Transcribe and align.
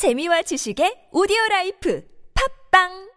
재미와 0.00 0.40
지식의 0.48 1.12
오디오 1.12 1.36
라이프. 1.50 2.00
팝빵 2.32 3.09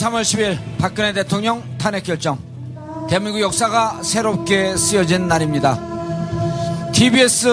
3월 0.00 0.22
10일) 0.22 0.58
박근혜 0.78 1.12
대통령 1.12 1.62
탄핵 1.76 2.04
결정. 2.04 2.38
대한민국 3.10 3.42
역사가 3.42 4.02
새롭게 4.02 4.74
쓰여진 4.74 5.28
날입니다. 5.28 5.78
TBS 6.92 7.48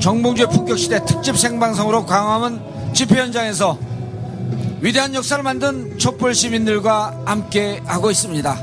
정봉주의 0.00 0.48
폭격시대 0.48 1.04
특집 1.04 1.38
생방송으로 1.38 2.04
광화문 2.04 2.60
집회 2.92 3.20
현장에서 3.20 3.78
위대한 4.80 5.14
역사를 5.14 5.40
만든 5.44 5.96
촛불 5.96 6.34
시민들과 6.34 7.16
함께 7.26 7.80
하고 7.86 8.10
있습니다. 8.10 8.58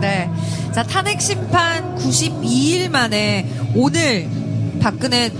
네. 0.00 0.28
자, 0.72 0.82
탄핵 0.82 1.20
심판 1.20 1.96
92일 1.96 2.88
만에 2.88 3.48
오늘 3.76 4.28
박근혜 4.80 5.30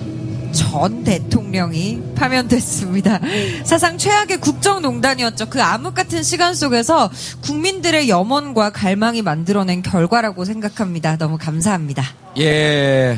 전 0.59 1.05
대통령이 1.05 2.03
파면됐습니다. 2.17 3.20
사상 3.62 3.97
최악의 3.97 4.41
국정농단이었죠. 4.41 5.47
그 5.47 5.62
암흑 5.62 5.95
같은 5.95 6.25
시간 6.25 6.53
속에서 6.53 7.09
국민들의 7.42 8.09
염원과 8.09 8.70
갈망이 8.70 9.23
만들어낸 9.23 9.83
결과라고 9.83 10.45
생각합니다. 10.45 11.17
너무 11.17 11.39
감사합니다. 11.39 12.03
예. 12.39 13.17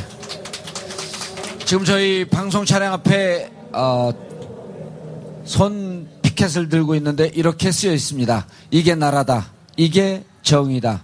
지금 1.65 1.87
저희 1.87 2.27
방송 2.27 2.67
차량 2.67 2.93
앞에 2.93 3.51
어, 3.73 4.11
손 5.45 6.07
피켓을 6.21 6.69
들고 6.69 6.95
있는데 6.97 7.31
이렇게 7.35 7.73
쓰여 7.73 7.95
있습니다. 7.95 8.47
이게 8.71 8.95
나라다. 8.95 9.47
이게 9.79 10.25
정의다. 10.43 11.03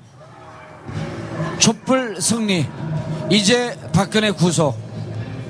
촛불 1.58 2.20
승리. 2.20 2.66
이제 3.30 3.74
박근혜 3.94 4.30
구속. 4.30 4.85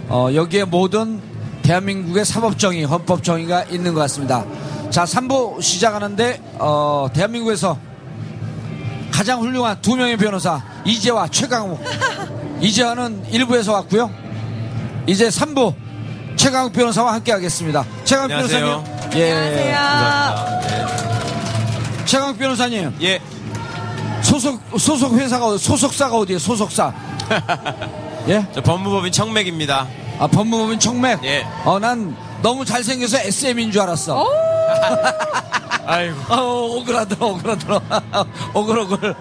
어, 0.08 0.28
여기에 0.34 0.64
모든 0.64 1.20
대한민국의 1.62 2.24
사법정의, 2.24 2.84
헌법정의가 2.84 3.64
있는 3.64 3.92
것 3.94 4.00
같습니다. 4.02 4.44
자, 4.90 5.04
3부 5.04 5.60
시작하는데, 5.60 6.40
어, 6.58 7.08
대한민국에서 7.12 7.76
가장 9.10 9.40
훌륭한 9.40 9.80
두 9.82 9.96
명의 9.96 10.16
변호사, 10.16 10.62
이재화, 10.84 11.26
최강욱. 11.28 11.80
이재화는 12.60 13.24
1부에서 13.32 13.72
왔고요. 13.72 14.10
이제 15.06 15.28
3부 15.28 15.74
최강욱 16.36 16.72
변호사와 16.72 17.14
함께 17.14 17.32
하겠습니다. 17.32 17.84
최강욱 18.04 18.30
안녕하세요. 18.30 18.66
변호사님. 18.84 19.20
예. 19.20 19.32
안녕하세요. 19.74 20.96
최강욱 22.06 22.38
변호사님. 22.38 22.94
예. 23.02 23.20
소속, 24.22 24.60
소속 24.78 25.14
회사가, 25.14 25.46
어디- 25.46 25.64
소속사가 25.64 26.16
어디에요? 26.16 26.38
소속사. 26.38 26.92
예? 28.28 28.44
저 28.52 28.60
법무법인 28.60 29.12
청맥입니다. 29.12 29.86
아, 30.18 30.26
법무법인 30.26 30.78
청맥. 30.80 31.22
예. 31.24 31.46
어, 31.64 31.78
난 31.78 32.16
너무 32.42 32.64
잘생겨서 32.64 33.18
SM인 33.18 33.70
줄 33.70 33.82
알았어. 33.82 34.26
아이고. 35.86 36.16
어, 36.28 36.76
오그라들어, 36.76 37.26
오그라들어. 37.26 37.80
오글오글. 38.54 39.14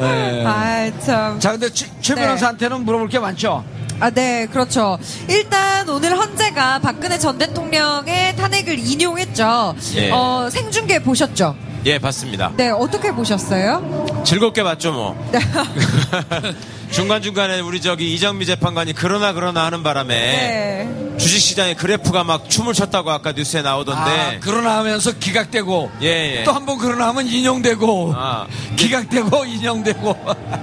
예. 0.00 0.44
아, 0.46 0.90
참. 1.00 1.40
자, 1.40 1.52
근데 1.52 1.68
최, 1.72 1.86
최 2.00 2.14
네. 2.14 2.22
변호사한테는 2.22 2.84
물어볼 2.84 3.08
게 3.08 3.18
많죠? 3.18 3.64
아, 3.98 4.10
네, 4.10 4.46
그렇죠. 4.46 4.98
일단 5.28 5.88
오늘 5.88 6.16
헌재가 6.16 6.78
박근혜 6.78 7.18
전 7.18 7.36
대통령의 7.38 8.36
탄핵을 8.36 8.78
인용했죠. 8.78 9.74
예. 9.96 10.10
어, 10.10 10.48
생중계 10.50 11.02
보셨죠? 11.02 11.56
예, 11.86 11.98
봤습니다. 11.98 12.52
네, 12.56 12.70
어떻게 12.70 13.10
보셨어요? 13.10 14.22
즐겁게 14.24 14.62
봤죠, 14.62 14.92
뭐. 14.92 15.30
네. 16.90 16.92
중간중간에 16.92 17.60
우리 17.60 17.80
저기 17.80 18.12
이정미 18.14 18.46
재판관이 18.46 18.92
그러나 18.94 19.32
그러나 19.32 19.64
하는 19.64 19.82
바람에 19.84 20.14
네. 20.14 21.16
주식시장의 21.18 21.76
그래프가 21.76 22.24
막 22.24 22.48
춤을 22.50 22.74
췄다고 22.74 23.10
아까 23.10 23.32
뉴스에 23.32 23.60
아, 23.60 23.62
나오던데. 23.62 24.38
그러나 24.42 24.78
하면서 24.78 25.12
기각되고. 25.12 25.90
예, 26.02 26.38
예. 26.40 26.44
또 26.44 26.52
한 26.52 26.66
번 26.66 26.78
그러나 26.78 27.08
하면 27.08 27.26
인용되고. 27.26 28.14
아. 28.16 28.46
기각되고, 28.76 29.44
인용되고. 29.44 30.16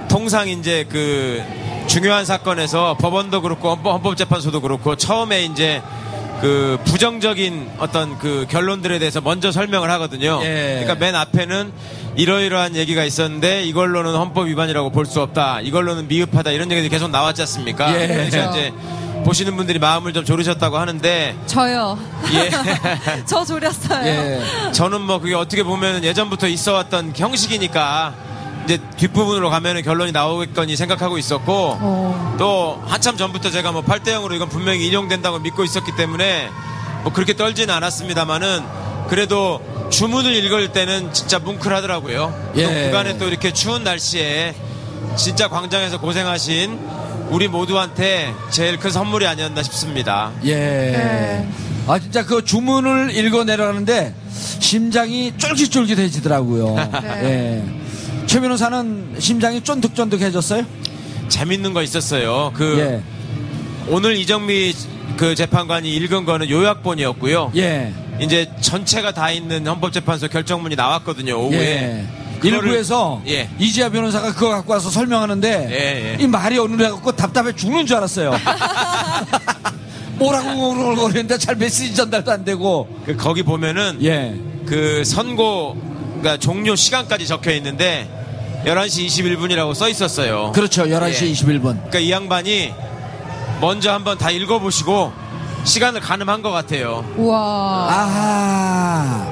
통상 0.08 0.48
이제 0.48 0.84
그 0.90 1.42
중요한 1.86 2.24
사건에서 2.24 2.96
법원도 3.00 3.40
그렇고 3.42 3.70
헌법, 3.70 3.92
헌법재판소도 3.94 4.60
그렇고 4.60 4.96
처음에 4.96 5.44
이제 5.44 5.80
그 6.40 6.78
부정적인 6.84 7.68
어떤 7.78 8.16
그 8.18 8.46
결론들에 8.48 8.98
대해서 8.98 9.20
먼저 9.20 9.50
설명을 9.50 9.90
하거든요. 9.92 10.40
예. 10.44 10.80
그러니까 10.84 10.94
맨 10.94 11.14
앞에는 11.16 11.72
이러이러한 12.16 12.76
얘기가 12.76 13.04
있었는데 13.04 13.64
이걸로는 13.64 14.14
헌법 14.14 14.46
위반이라고 14.46 14.90
볼 14.90 15.04
수 15.06 15.20
없다. 15.20 15.60
이걸로는 15.62 16.06
미흡하다. 16.08 16.50
이런 16.52 16.70
얘기들이 16.70 16.90
계속 16.90 17.10
나왔지 17.10 17.42
않습니까? 17.42 17.92
예. 18.00 18.06
그래서. 18.06 18.50
이제 18.50 18.72
보시는 19.24 19.56
분들이 19.56 19.78
마음을 19.78 20.12
좀 20.12 20.24
졸으셨다고 20.24 20.76
하는데 20.78 21.34
저요. 21.46 21.98
예. 22.34 22.50
저 23.26 23.44
졸였어요. 23.44 24.06
예. 24.06 24.72
저는 24.72 25.00
뭐 25.00 25.18
그게 25.18 25.34
어떻게 25.34 25.62
보면 25.62 26.04
예전부터 26.04 26.46
있어왔던 26.46 27.14
형식이니까 27.16 28.14
이제 28.68 28.78
뒷부분으로 28.98 29.48
가면은 29.48 29.80
결론이 29.80 30.12
나오겠거니 30.12 30.76
생각하고 30.76 31.16
있었고 31.16 31.78
어. 31.80 32.36
또 32.38 32.82
한참 32.86 33.16
전부터 33.16 33.50
제가 33.50 33.72
뭐 33.72 33.82
8대 33.82 34.08
0으로 34.08 34.34
이건 34.34 34.50
분명히 34.50 34.86
인용된다고 34.86 35.38
믿고 35.38 35.64
있었기 35.64 35.96
때문에 35.96 36.50
뭐 37.02 37.10
그렇게 37.10 37.34
떨지는 37.34 37.74
않았습니다만은 37.74 38.62
그래도 39.08 39.62
주문을 39.88 40.34
읽을 40.34 40.72
때는 40.72 41.14
진짜 41.14 41.38
뭉클하더라고요. 41.38 42.52
예. 42.56 42.64
또 42.64 42.68
그간에 42.68 43.16
또 43.16 43.26
이렇게 43.26 43.54
추운 43.54 43.84
날씨에 43.84 44.54
진짜 45.16 45.48
광장에서 45.48 45.98
고생하신 45.98 46.78
우리 47.30 47.48
모두한테 47.48 48.34
제일 48.50 48.76
큰 48.76 48.90
선물이 48.90 49.26
아니었나 49.26 49.62
싶습니다. 49.62 50.30
예. 50.44 50.54
네. 50.54 51.48
아, 51.86 51.98
진짜 51.98 52.26
그 52.26 52.44
주문을 52.44 53.16
읽어 53.16 53.44
내려가는데 53.44 54.14
심장이 54.60 55.32
쫄깃쫄깃해지더라고요. 55.38 56.74
네. 57.02 57.64
예. 57.64 57.77
최 58.28 58.40
변호사는 58.40 59.16
심장이 59.18 59.62
쫀득쫀득해졌어요? 59.62 60.62
재밌는 61.28 61.72
거 61.72 61.82
있었어요. 61.82 62.52
그 62.54 62.78
예. 62.78 63.02
오늘 63.90 64.18
이정미 64.18 64.74
그 65.16 65.34
재판관이 65.34 65.90
읽은 65.96 66.26
거는 66.26 66.50
요약본이었고요. 66.50 67.52
예. 67.56 67.90
이제 68.20 68.50
전체가 68.60 69.12
다 69.12 69.30
있는 69.30 69.66
헌법재판소 69.66 70.28
결정문이 70.28 70.76
나왔거든요. 70.76 71.38
오후에. 71.38 71.58
예. 71.58 72.06
그거를- 72.38 72.64
일부에서 72.64 73.22
예. 73.28 73.48
이지아 73.58 73.88
변호사가 73.88 74.34
그거 74.34 74.50
갖고 74.50 74.74
와서 74.74 74.90
설명하는데 74.90 75.68
예, 75.70 76.12
예. 76.20 76.22
이 76.22 76.26
말이 76.26 76.58
어눌해갖고 76.58 77.12
답답해 77.12 77.54
죽는 77.54 77.86
줄 77.86 77.96
알았어요. 77.96 78.32
뭐라고 80.18 80.94
거리는데 80.96 81.38
잘 81.38 81.56
메시지 81.56 81.94
전달도 81.94 82.30
안 82.30 82.44
되고. 82.44 82.86
그 83.06 83.16
거기 83.16 83.42
보면은 83.42 83.98
예. 84.04 84.38
그 84.66 85.02
선고 85.04 85.80
그러니까 86.20 86.36
종료 86.36 86.76
시간까지 86.76 87.26
적혀 87.26 87.52
있는데 87.52 88.08
11시 88.68 89.06
21분이라고 89.06 89.74
써 89.74 89.88
있었어요. 89.88 90.52
그렇죠. 90.52 90.84
11시 90.84 91.26
예. 91.26 91.32
21분. 91.32 91.62
그러니까 91.62 91.98
이 92.00 92.10
양반이 92.10 92.74
먼저 93.60 93.92
한번 93.92 94.18
다 94.18 94.30
읽어보시고 94.30 95.12
시간을 95.64 96.00
가늠한 96.00 96.42
것 96.42 96.50
같아요. 96.50 97.04
우와. 97.16 97.88
아하. 97.90 99.26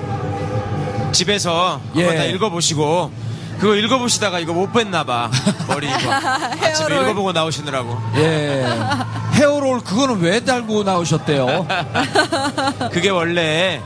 집에서 1.13 1.81
예. 1.97 2.01
한번 2.05 2.17
다 2.17 2.25
읽어보시고 2.25 3.13
그거 3.59 3.75
읽어보시다가 3.75 4.39
이거 4.39 4.55
못 4.55 4.73
뺐나 4.73 5.05
봐. 5.05 5.31
머리 5.69 5.87
이거. 5.87 6.13
아침에. 6.13 7.01
읽어보고 7.03 7.33
나오시느라고. 7.33 7.99
예. 8.17 8.67
헤어롤 9.33 9.81
그거는 9.81 10.21
왜 10.21 10.41
달고 10.41 10.83
나오셨대요? 10.83 11.67
그게 12.91 13.11
원래 13.11 13.83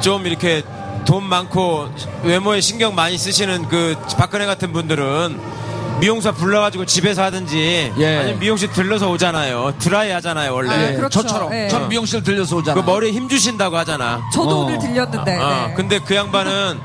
좀 0.00 0.26
이렇게 0.26 0.62
돈 1.04 1.24
많고 1.24 1.88
외모에 2.22 2.60
신경 2.60 2.94
많이 2.94 3.18
쓰시는 3.18 3.68
그 3.68 3.94
박근혜 4.16 4.46
같은 4.46 4.72
분들은 4.72 5.38
미용사 6.00 6.32
불러가지고 6.32 6.86
집에서 6.86 7.22
하든지 7.22 7.92
예. 7.98 8.16
아니면 8.18 8.40
미용실 8.40 8.70
들러서 8.72 9.10
오잖아요. 9.10 9.74
드라이 9.78 10.10
하잖아요 10.10 10.52
원래. 10.54 10.70
아, 10.70 10.96
그렇죠. 10.96 11.22
저처럼. 11.22 11.54
예. 11.54 11.68
전 11.68 11.88
미용실 11.88 12.22
들려서 12.22 12.56
오잖아. 12.56 12.80
그 12.80 12.86
머리에 12.90 13.12
힘 13.12 13.28
주신다고 13.28 13.76
하잖아. 13.76 14.20
저도 14.32 14.50
어. 14.50 14.64
오늘 14.64 14.78
들렸는데. 14.78 15.36
어, 15.38 15.66
네. 15.68 15.74
근데 15.76 15.98
그 16.00 16.14
양반은 16.14 16.80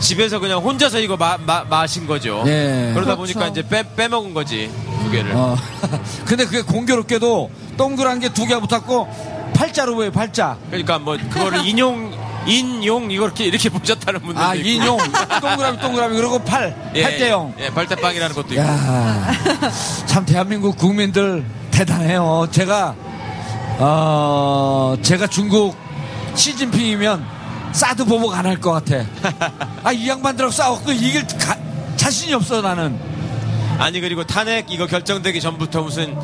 집에서 0.00 0.38
그냥 0.38 0.60
혼자서 0.60 1.00
이거 1.00 1.16
마, 1.16 1.36
마, 1.38 1.64
마신 1.64 2.06
거죠. 2.06 2.42
예. 2.46 2.92
그러다 2.94 3.16
그렇죠. 3.16 3.34
보니까 3.34 3.48
이제 3.48 3.62
빼, 3.68 3.84
빼먹은 3.96 4.32
거지 4.32 4.70
두 5.04 5.10
개를. 5.10 5.32
어. 5.34 5.56
근데 6.24 6.44
그게 6.46 6.62
공교롭게도 6.62 7.50
동그란 7.76 8.20
게 8.20 8.28
두 8.30 8.46
개 8.46 8.58
붙었고 8.58 9.08
팔자로 9.54 9.94
보여요, 9.96 10.10
팔자. 10.12 10.56
그러니까 10.68 10.98
뭐 10.98 11.16
그거를 11.30 11.64
인용 11.68 12.12
인용 12.48 13.10
이렇게 13.10 13.44
이렇게 13.44 13.68
보셨다는 13.68 14.20
분들도 14.20 14.40
아, 14.40 14.54
있고. 14.54 14.68
인용. 14.68 14.98
동그라미, 15.40 15.78
동그라미. 15.80 16.16
그리고 16.16 16.38
팔. 16.40 16.74
예, 16.94 17.02
팔대형. 17.02 17.54
예, 17.60 17.70
발대빵이라는 17.70 18.34
것도 18.34 18.48
있고. 18.54 18.62
야, 18.62 19.30
참 20.06 20.24
대한민국 20.26 20.76
국민들 20.76 21.44
대단해요. 21.70 22.48
제가 22.50 22.94
어 23.80 24.96
제가 25.02 25.26
중국 25.28 25.76
시진핑이면 26.34 27.24
사드 27.72 28.04
보복 28.06 28.34
안 28.34 28.46
할 28.46 28.60
것 28.60 28.72
같아. 28.72 29.04
아 29.84 29.92
이 29.92 30.08
양반들하고 30.08 30.50
싸웠고 30.52 30.92
이길 30.92 31.26
가- 31.38 31.56
자신이 31.96 32.32
없어 32.34 32.60
나는. 32.62 32.98
아니 33.78 34.00
그리고 34.00 34.24
탄핵 34.24 34.70
이거 34.72 34.86
결정되기 34.86 35.40
전부터 35.40 35.82
무슨 35.82 36.16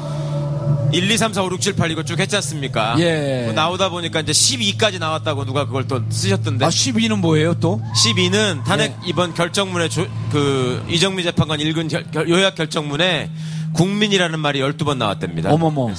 1, 0.94 1.10
2, 1.10 1.16
3, 1.18 1.32
4, 1.32 1.42
5, 1.42 1.50
6, 1.52 1.60
7, 1.60 1.76
8 1.76 1.90
이거 1.90 2.02
쭉 2.04 2.18
했지 2.18 2.36
않습니까? 2.36 2.96
예. 2.98 3.42
뭐 3.46 3.52
나오다 3.52 3.88
보니까 3.90 4.20
이제 4.20 4.32
12까지 4.32 4.98
나왔다고 4.98 5.44
누가 5.44 5.66
그걸 5.66 5.86
또 5.88 6.00
쓰셨던데. 6.08 6.64
아 6.64 6.68
12는 6.68 7.18
뭐예요 7.18 7.54
또? 7.54 7.80
12는 8.04 8.64
탄핵 8.64 8.92
예. 8.92 8.96
이번 9.06 9.34
결정문에 9.34 9.88
조- 9.88 10.06
그 10.30 10.84
이정미 10.88 11.22
재판관 11.22 11.60
읽은 11.60 11.88
결- 11.88 12.10
결- 12.10 12.28
요약 12.28 12.54
결정문에 12.54 13.30
국민이라는 13.74 14.38
말이 14.38 14.60
12번 14.60 14.98
나왔답니다. 14.98 15.50
어머머. 15.52 15.90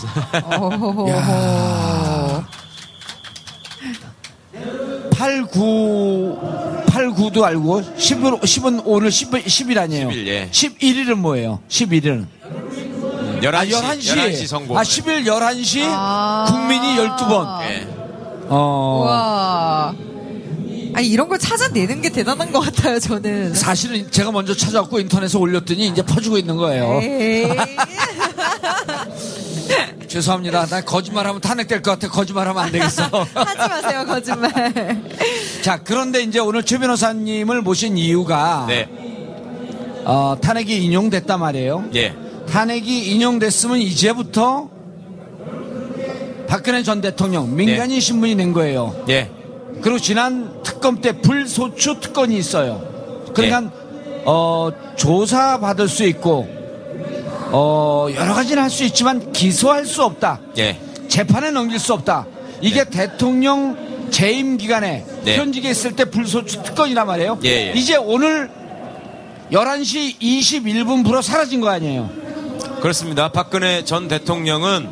오호호호. 0.61 1.11
89 5.11 6.39
89도 6.87 7.43
알고 7.43 7.81
10은 7.97 8.39
10은 8.41 8.81
오늘 8.85 9.11
10, 9.11 9.31
10일 9.31 9.77
아니에요. 9.77 10.09
10일, 10.09 10.27
예. 10.27 10.49
11일은 10.51 11.15
뭐예요? 11.15 11.59
11일은 11.67 12.25
11시, 13.41 13.53
아 13.53 13.63
11시. 13.95 14.15
11시 14.15 14.47
선고. 14.47 14.77
아 14.77 14.81
10일 14.81 15.25
11시 15.25 15.81
아. 15.85 16.45
국민이 16.49 16.95
12번. 16.97 17.61
예. 17.63 17.87
어. 18.49 19.03
와. 19.05 19.93
아니 20.93 21.07
이런 21.07 21.27
걸 21.27 21.37
찾아내는 21.37 22.01
게 22.01 22.09
대단한 22.09 22.51
것 22.53 22.61
같아요 22.61 22.99
저는. 22.99 23.53
사실은 23.53 24.09
제가 24.09 24.31
먼저 24.31 24.55
찾아왔고 24.55 24.99
인터넷에 24.99 25.37
올렸더니 25.37 25.87
이제 25.87 26.01
퍼주고 26.01 26.37
있는 26.37 26.55
거예요. 26.55 27.01
에이. 27.01 27.49
죄송합니다. 30.07 30.65
나 30.67 30.81
거짓말하면 30.81 31.41
탄핵될 31.41 31.81
것 31.81 31.91
같아. 31.91 32.07
거짓말하면 32.07 32.63
안 32.63 32.71
되겠어. 32.71 33.03
하지 33.33 33.57
마세요 33.57 34.05
거짓말. 34.05 35.03
자, 35.61 35.81
그런데 35.83 36.21
이제 36.21 36.39
오늘 36.39 36.63
최 36.63 36.77
변호사님을 36.77 37.61
모신 37.61 37.97
이유가 37.97 38.65
네. 38.69 38.87
어, 40.05 40.37
탄핵이 40.39 40.77
인용됐단 40.85 41.39
말이에요. 41.39 41.85
예. 41.95 42.15
탄핵이 42.49 43.11
인용됐으면 43.11 43.79
이제부터 43.79 44.69
박근혜 46.47 46.83
전 46.83 47.01
대통령 47.01 47.55
민간인 47.55 47.99
신문이 47.99 48.35
낸 48.35 48.53
거예요. 48.53 49.03
예. 49.09 49.29
그리고 49.81 49.99
지난 49.99 50.61
특검 50.63 51.01
때 51.01 51.11
불소추 51.21 51.99
특권이 51.99 52.37
있어요. 52.37 52.81
그러니까 53.33 53.71
어, 54.25 54.69
조사 54.95 55.59
받을 55.59 55.87
수 55.87 56.03
있고 56.05 56.47
어, 57.51 58.07
여러 58.15 58.33
가지는 58.33 58.63
할 58.63 58.69
수 58.69 58.83
있지만 58.85 59.31
기소할 59.31 59.85
수 59.85 60.03
없다. 60.03 60.39
예. 60.57 60.79
재판에 61.07 61.51
넘길 61.51 61.79
수 61.79 61.93
없다. 61.93 62.25
이게 62.61 62.83
대통령 62.85 64.07
재임 64.11 64.57
기간에 64.57 65.05
네. 65.23 65.37
현직에 65.37 65.69
있을 65.69 65.95
때 65.95 66.05
불소추 66.05 66.63
특권이란 66.63 67.05
말이에요. 67.07 67.39
예, 67.43 67.49
예. 67.69 67.73
이제 67.75 67.95
오늘 67.95 68.49
11시 69.51 70.19
21분부로 70.19 71.21
사라진 71.21 71.61
거 71.61 71.69
아니에요. 71.69 72.09
그렇습니다. 72.85 73.29
박근혜 73.29 73.83
전 73.83 74.07
대통령은 74.07 74.87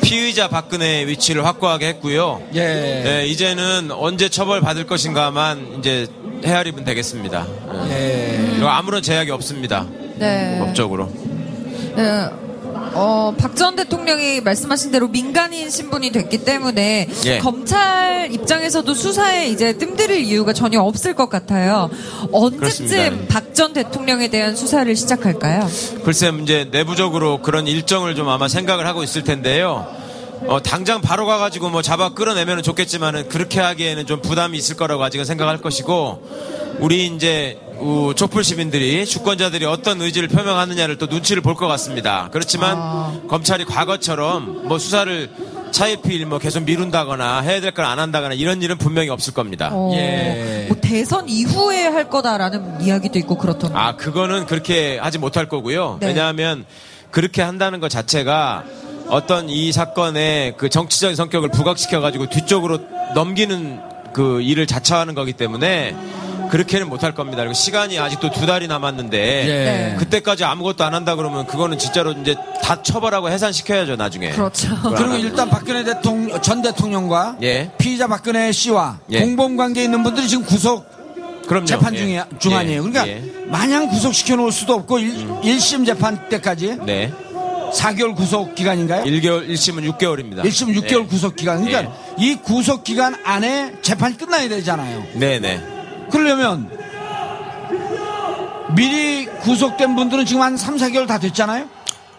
피의자 0.00 0.46
박근혜의 0.46 1.08
위치를 1.08 1.44
확고하게 1.44 1.88
했고요. 1.88 2.40
예. 2.54 2.60
네, 2.60 3.26
이제는 3.26 3.90
언제 3.90 4.28
처벌 4.28 4.60
받을 4.60 4.86
것인가만 4.86 5.78
이제 5.80 6.06
헤아리면 6.44 6.84
되겠습니다. 6.84 7.44
예. 7.88 8.38
예. 8.38 8.46
그리고 8.50 8.68
아무런 8.68 9.02
제약이 9.02 9.32
없습니다. 9.32 9.84
네. 10.14 10.60
법적으로. 10.60 11.10
네. 11.96 12.28
어, 12.94 13.34
박 13.36 13.54
전 13.58 13.74
대통령이 13.74 14.40
말씀하신 14.40 14.92
대로 14.92 15.08
민간인 15.08 15.68
신분이 15.70 16.10
됐기 16.12 16.44
때문에 16.44 17.08
예. 17.24 17.38
검찰 17.38 18.28
입장에서도 18.32 18.94
수사에 18.94 19.48
이제 19.48 19.72
뜸들일 19.72 20.20
이유가 20.24 20.52
전혀 20.52 20.80
없을 20.80 21.14
것 21.14 21.28
같아요. 21.28 21.90
언제쯤. 22.32 23.26
박 23.28 23.48
전 23.58 23.72
대통령에 23.72 24.28
대한 24.28 24.54
수사를 24.54 24.94
시작할까요? 24.94 25.68
글쎄 26.04 26.30
이제 26.42 26.68
내부적으로 26.70 27.42
그런 27.42 27.66
일정을 27.66 28.14
좀 28.14 28.28
아마 28.28 28.46
생각을 28.46 28.86
하고 28.86 29.02
있을 29.02 29.24
텐데요. 29.24 29.84
어, 30.46 30.62
당장 30.62 31.00
바로 31.00 31.26
가가지고 31.26 31.70
뭐 31.70 31.82
잡아 31.82 32.10
끌어내면 32.10 32.62
좋겠지만은 32.62 33.28
그렇게 33.28 33.60
하기에는 33.60 34.06
좀 34.06 34.20
부담이 34.22 34.56
있을 34.56 34.76
거라고 34.76 35.02
아직은 35.02 35.24
생각할 35.24 35.58
것이고 35.58 36.76
우리 36.80 37.06
이제 37.06 37.58
우, 37.80 38.12
촛불 38.14 38.44
시민들이 38.44 39.04
주권자들이 39.06 39.64
어떤 39.64 40.00
의지를 40.02 40.28
표명하느냐를 40.28 40.96
또 40.98 41.06
눈치를 41.06 41.42
볼 41.42 41.54
것 41.54 41.66
같습니다. 41.68 42.28
그렇지만 42.32 42.76
아. 42.78 43.20
검찰이 43.28 43.64
과거처럼 43.64 44.68
뭐 44.68 44.78
수사를 44.78 45.30
차일피일 45.70 46.26
뭐 46.26 46.38
계속 46.38 46.62
미룬다거나 46.64 47.40
해야 47.40 47.60
될 47.60 47.72
걸 47.72 47.84
안 47.84 47.98
한다거나 47.98 48.34
이런 48.34 48.62
일은 48.62 48.78
분명히 48.78 49.10
없을 49.10 49.34
겁니다. 49.34 49.70
어, 49.72 49.92
예. 49.94 50.64
뭐 50.68 50.76
대선 50.80 51.28
이후에 51.28 51.86
할 51.86 52.08
거다라는 52.08 52.80
이야기도 52.80 53.18
있고 53.18 53.36
그렇던데. 53.36 53.76
아, 53.76 53.96
그거는 53.96 54.46
그렇게 54.46 54.98
하지 54.98 55.18
못할 55.18 55.48
거고요. 55.48 55.98
네. 56.00 56.08
왜냐하면 56.08 56.64
그렇게 57.10 57.42
한다는 57.42 57.80
것 57.80 57.88
자체가 57.90 58.64
어떤 59.08 59.48
이 59.48 59.72
사건의 59.72 60.54
그 60.56 60.68
정치적인 60.68 61.16
성격을 61.16 61.50
부각시켜가지고 61.50 62.28
뒤쪽으로 62.28 62.78
넘기는 63.14 63.80
그 64.12 64.40
일을 64.40 64.66
자처하는 64.66 65.14
거기 65.14 65.32
때문에 65.32 65.94
그렇게는 66.50 66.88
못할 66.88 67.14
겁니다. 67.14 67.38
그리고 67.38 67.54
시간이 67.54 67.98
아직도 67.98 68.30
두 68.30 68.46
달이 68.46 68.68
남았는데 68.68 69.18
예. 69.48 69.96
그때까지 69.98 70.44
아무것도 70.44 70.82
안 70.82 70.94
한다 70.94 71.14
그러면 71.14 71.46
그거는 71.46 71.78
진짜로 71.78 72.12
이제 72.12 72.36
다 72.62 72.82
처벌하고 72.82 73.30
해산시켜야죠 73.30 73.96
나중에. 73.96 74.30
그렇죠. 74.30 74.68
그리고 74.96 75.16
일단 75.16 75.50
박근혜 75.50 75.84
대통령, 75.84 76.40
전 76.40 76.62
대통령과 76.62 77.36
예. 77.42 77.70
피의자 77.78 78.06
박근혜 78.06 78.50
씨와 78.52 78.98
예. 79.10 79.20
공범 79.20 79.56
관계에 79.56 79.84
있는 79.84 80.02
분들이 80.02 80.26
지금 80.26 80.44
구속 80.44 80.86
그럼요. 81.46 81.66
재판 81.66 81.94
예. 81.94 81.98
중이, 81.98 82.20
중 82.38 82.52
예. 82.52 82.56
아니에요. 82.56 82.82
그러니까 82.82 83.08
예. 83.08 83.22
마냥 83.46 83.88
구속시켜 83.88 84.36
놓을 84.36 84.52
수도 84.52 84.74
없고 84.74 84.98
일, 84.98 85.60
심 85.60 85.84
재판 85.84 86.28
때까지 86.28 86.78
네. 86.84 87.12
4개월 87.72 88.14
구속 88.14 88.54
기간인가요? 88.54 89.04
1개월 89.04 89.48
1심은 89.48 89.90
6개월입니다. 89.92 90.42
1심 90.44 90.74
6개월 90.80 91.08
구속 91.08 91.36
기간. 91.36 91.64
그러니까 91.64 91.92
예. 92.20 92.24
이 92.24 92.36
구속 92.36 92.84
기간 92.84 93.14
안에 93.24 93.74
재판이 93.82 94.16
끝나야 94.16 94.48
되잖아요. 94.48 95.04
네, 95.14 95.38
네. 95.38 95.60
그러려면 96.10 96.70
미리 98.74 99.26
구속된 99.26 99.96
분들은 99.96 100.26
지금 100.26 100.42
한 100.42 100.56
3, 100.56 100.76
4개월 100.76 101.06
다 101.06 101.18
됐잖아요? 101.18 101.68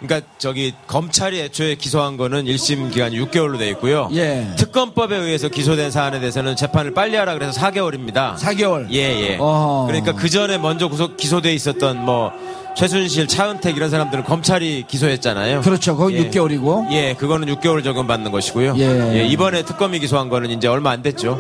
그러니까 0.02 0.28
저기 0.38 0.74
검찰이 0.88 1.40
애초에 1.42 1.76
기소한 1.76 2.16
거는 2.16 2.46
1심 2.46 2.92
기간이 2.92 3.20
6개월로 3.20 3.60
돼 3.60 3.68
있고요. 3.72 4.10
예. 4.14 4.48
특검법에 4.58 5.16
의해서 5.18 5.50
기소된 5.50 5.92
사안에 5.92 6.20
대해서는 6.20 6.56
재판을 6.56 6.94
빨리 6.94 7.18
하라 7.18 7.34
그래서 7.34 7.60
4개월입니다. 7.60 8.38
4개월. 8.38 8.90
예, 8.92 8.98
예. 8.98 9.38
어허. 9.38 9.88
그러니까 9.88 10.14
그 10.14 10.30
전에 10.30 10.58
먼저 10.58 10.88
구속 10.88 11.18
기소돼 11.18 11.54
있었던 11.54 12.06
뭐 12.06 12.32
최순실, 12.80 13.28
차은택 13.28 13.76
이런 13.76 13.90
사람들은 13.90 14.24
검찰이 14.24 14.86
기소했잖아요. 14.88 15.60
그렇죠. 15.62 15.98
거기 15.98 16.16
예. 16.16 16.30
6개월이고. 16.30 16.90
예, 16.94 17.14
그거는 17.14 17.54
6개월 17.56 17.84
적용 17.84 18.08
받는 18.08 18.32
것이고요. 18.32 18.76
예. 18.78 19.26
이번에 19.28 19.64
특검이 19.64 20.00
기소한 20.00 20.30
거는 20.30 20.50
이제 20.52 20.70
얼마 20.70 20.92
안 20.92 21.02
됐죠. 21.02 21.38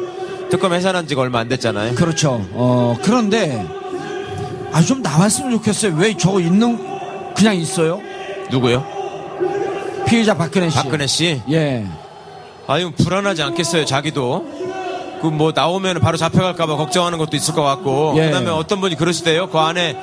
특검 0.51 0.73
해산한 0.73 1.07
지가 1.07 1.21
얼마 1.21 1.39
안 1.39 1.47
됐잖아요. 1.47 1.95
그렇죠. 1.95 2.45
어, 2.51 2.97
그런데, 3.01 3.65
아, 4.73 4.81
좀 4.81 5.01
나왔으면 5.01 5.51
좋겠어요. 5.51 5.95
왜 5.95 6.13
저거 6.17 6.41
있는, 6.41 6.77
그냥 7.35 7.55
있어요? 7.55 8.01
누구요? 8.51 8.85
피의자 10.09 10.33
박근혜 10.35 10.69
씨. 10.69 10.75
박근혜 10.75 11.07
씨. 11.07 11.41
예. 11.51 11.85
아유 12.67 12.91
불안하지 12.91 13.41
않겠어요 13.41 13.85
자기도 13.85 14.45
그 15.21 15.27
뭐 15.31 15.51
나오면 15.55 15.99
바로 16.01 16.17
잡혀갈까봐 16.17 16.75
걱정하는 16.77 17.17
것도 17.17 17.35
있을 17.35 17.53
것 17.55 17.63
같고 17.63 18.13
예. 18.17 18.25
그다음에 18.27 18.49
어떤 18.51 18.79
분이 18.79 18.95
그러시대요 18.95 19.49
그 19.49 19.57
안에 19.57 19.97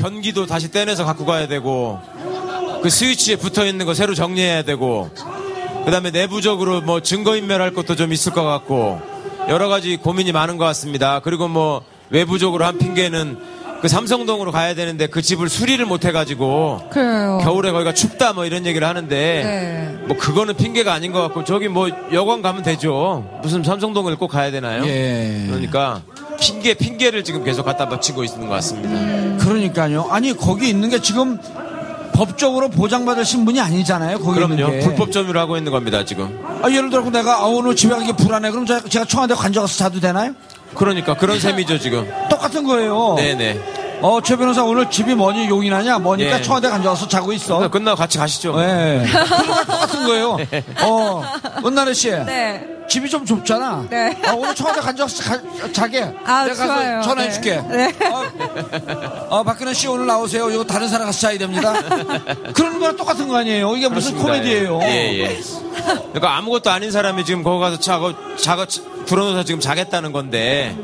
변기도 0.00 0.46
다시 0.46 0.70
떼내서 0.70 1.04
갖고 1.04 1.24
가야 1.24 1.48
되고 1.48 2.00
그 2.82 2.90
스위치에 2.90 3.36
붙어 3.36 3.66
있는 3.66 3.86
거 3.86 3.94
새로 3.94 4.14
정리해야 4.14 4.62
되고 4.62 5.10
그다음에 5.84 6.10
내부적으로 6.10 6.80
뭐 6.80 7.00
증거인멸할 7.00 7.72
것도 7.72 7.96
좀 7.96 8.12
있을 8.12 8.32
것 8.32 8.44
같고 8.44 9.00
여러 9.48 9.68
가지 9.68 9.96
고민이 9.96 10.32
많은 10.32 10.58
것 10.58 10.64
같습니다 10.66 11.20
그리고 11.20 11.48
뭐 11.48 11.82
외부적으로 12.10 12.64
한 12.64 12.78
핑계는 12.78 13.58
그 13.80 13.86
삼성동으로 13.86 14.50
가야 14.50 14.74
되는데 14.74 15.06
그 15.06 15.22
집을 15.22 15.48
수리를 15.48 15.84
못 15.86 16.04
해가지고 16.04 16.80
그래요. 16.90 17.38
겨울에 17.42 17.70
거기가 17.70 17.94
춥다 17.94 18.32
뭐 18.32 18.44
이런 18.44 18.66
얘기를 18.66 18.86
하는데 18.86 19.14
네. 19.14 20.04
뭐 20.06 20.16
그거는 20.16 20.56
핑계가 20.56 20.92
아닌 20.92 21.12
것 21.12 21.22
같고 21.22 21.44
저기 21.44 21.68
뭐 21.68 21.88
여관 22.12 22.42
가면 22.42 22.64
되죠. 22.64 23.24
무슨 23.42 23.62
삼성동을 23.62 24.16
꼭 24.16 24.28
가야 24.28 24.50
되나요? 24.50 24.84
예. 24.84 25.44
그러니까 25.46 26.02
핑계 26.40 26.74
핑계를 26.74 27.22
지금 27.22 27.44
계속 27.44 27.64
갖다 27.64 27.88
바치고 27.88 28.24
있는 28.24 28.48
것 28.48 28.54
같습니다. 28.54 28.90
그러니까요. 29.48 30.08
아니 30.10 30.36
거기 30.36 30.68
있는 30.68 30.88
게 30.90 31.00
지금 31.00 31.38
법적으로 32.12 32.68
보장받을 32.68 33.24
신분이 33.24 33.60
아니잖아요. 33.60 34.18
거기 34.18 34.40
그럼요. 34.40 34.70
게. 34.72 34.80
불법 34.80 35.12
점유를 35.12 35.40
하고 35.40 35.56
있는 35.56 35.70
겁니다 35.70 36.04
지금. 36.04 36.38
아, 36.62 36.68
예를 36.68 36.90
들어 36.90 37.08
내가 37.10 37.38
아, 37.42 37.44
오늘 37.46 37.76
집에 37.76 37.94
가기 37.94 38.12
불안해. 38.14 38.50
그럼 38.50 38.66
제가, 38.66 38.80
제가 38.88 39.04
청와대 39.04 39.34
관저 39.34 39.60
가서 39.60 39.76
자도 39.76 40.00
되나요? 40.00 40.32
그러니까 40.74 41.14
그런 41.14 41.38
셈이죠 41.38 41.78
지금. 41.78 42.10
똑같은 42.28 42.64
거예요. 42.64 43.14
네네. 43.16 43.60
어, 44.00 44.20
최 44.20 44.36
변호사 44.36 44.62
오늘 44.62 44.90
집이 44.90 45.14
뭐니 45.14 45.48
용인하냐? 45.48 45.98
뭐니까 45.98 46.38
예. 46.38 46.42
청와대 46.42 46.68
관저가서 46.68 47.08
자고 47.08 47.32
있어. 47.32 47.68
끝나고 47.68 47.96
같이 47.96 48.18
가시죠. 48.18 48.56
네. 48.56 49.04
똑같은 49.66 50.06
거예요. 50.06 50.36
어, 50.82 51.22
은나래 51.64 51.92
씨. 51.94 52.10
네. 52.10 52.77
집이 52.88 53.08
좀 53.10 53.24
좁잖아. 53.24 53.86
네. 53.90 54.16
아, 54.24 54.32
오늘 54.32 54.54
청와대 54.54 54.80
가- 54.80 54.94
자게. 55.72 56.02
아, 56.24 56.44
내가 56.44 56.54
좋아요. 56.66 56.96
가서 56.96 57.08
전화해 57.08 57.28
네. 57.28 57.32
줄게. 57.34 57.62
네. 57.68 57.94
어, 58.10 58.24
어, 59.28 59.42
박근혜 59.44 59.74
씨 59.74 59.86
오늘 59.88 60.06
나오세요. 60.06 60.50
이거 60.50 60.64
다른 60.64 60.88
사람 60.88 61.06
가서 61.06 61.18
자야 61.20 61.38
됩니다. 61.38 61.74
그런 62.54 62.78
거랑 62.78 62.96
똑같은 62.96 63.28
거 63.28 63.36
아니에요. 63.36 63.76
이게 63.76 63.88
무슨. 63.88 64.16
코미디예요. 64.18 64.80
예, 64.82 65.18
예. 65.20 65.40
그러니까 65.84 66.36
아무것도 66.38 66.70
아닌 66.70 66.90
사람이 66.90 67.24
지금 67.24 67.42
거기 67.42 67.60
가서 67.60 67.78
자고 67.78 68.12
자고 68.36 68.64
불어넣어서 69.06 69.44
지금 69.44 69.60
자겠다는 69.60 70.12
건데 70.12 70.74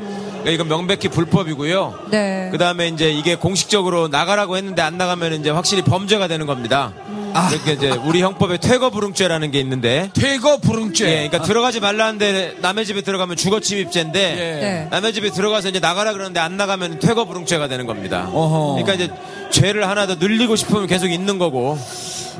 그러니까 0.41 0.51
이건 0.51 0.67
명백히 0.67 1.09
불법이고요. 1.09 1.99
네. 2.11 2.49
그 2.51 2.57
다음에 2.57 2.87
이제 2.87 3.09
이게 3.11 3.35
공식적으로 3.35 4.07
나가라고 4.07 4.57
했는데 4.57 4.81
안 4.81 4.97
나가면 4.97 5.33
이제 5.33 5.49
확실히 5.49 5.81
범죄가 5.81 6.27
되는 6.27 6.45
겁니다. 6.45 6.93
아. 7.35 7.49
그러니까 7.49 7.71
이제 7.71 7.89
우리 8.05 8.21
형법에 8.21 8.57
퇴거 8.57 8.89
불응죄라는 8.91 9.51
게 9.51 9.59
있는데 9.59 10.09
퇴거 10.13 10.57
불응죄. 10.57 11.05
예, 11.05 11.13
그러니까 11.27 11.41
들어가지 11.41 11.81
말라는데 11.81 12.55
남의 12.61 12.85
집에 12.85 13.01
들어가면 13.01 13.35
주거 13.35 13.59
침입죄인데 13.59 14.19
예. 14.19 14.61
네. 14.61 14.87
남의 14.89 15.13
집에 15.13 15.29
들어가서 15.29 15.67
이제 15.67 15.79
나가라 15.81 16.13
그러는데 16.13 16.39
안 16.39 16.55
나가면 16.55 16.99
퇴거 16.99 17.25
불응죄가 17.25 17.67
되는 17.67 17.85
겁니다. 17.85 18.29
어허. 18.31 18.75
그러니까 18.81 18.93
이제 18.93 19.13
죄를 19.51 19.89
하나 19.89 20.07
더 20.07 20.15
늘리고 20.15 20.55
싶으면 20.55 20.87
계속 20.87 21.07
있는 21.11 21.37
거고 21.37 21.77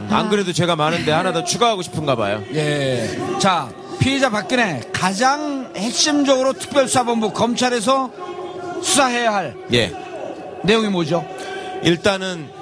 아. 0.09 0.15
안 0.15 0.29
그래도 0.29 0.53
죄가 0.53 0.77
많은데 0.77 1.11
하나 1.11 1.33
더 1.33 1.43
추가하고 1.43 1.81
싶은가 1.81 2.15
봐요. 2.15 2.41
예. 2.53 3.09
자, 3.39 3.69
피의자 3.99 4.29
박근혜 4.29 4.81
가장 4.93 5.73
핵심적으로 5.75 6.53
특별수사본부 6.53 7.33
검찰에서 7.33 8.11
수사해야 8.81 9.33
할 9.33 9.55
예. 9.73 9.91
내용이 10.63 10.87
뭐죠? 10.87 11.25
일단은 11.83 12.54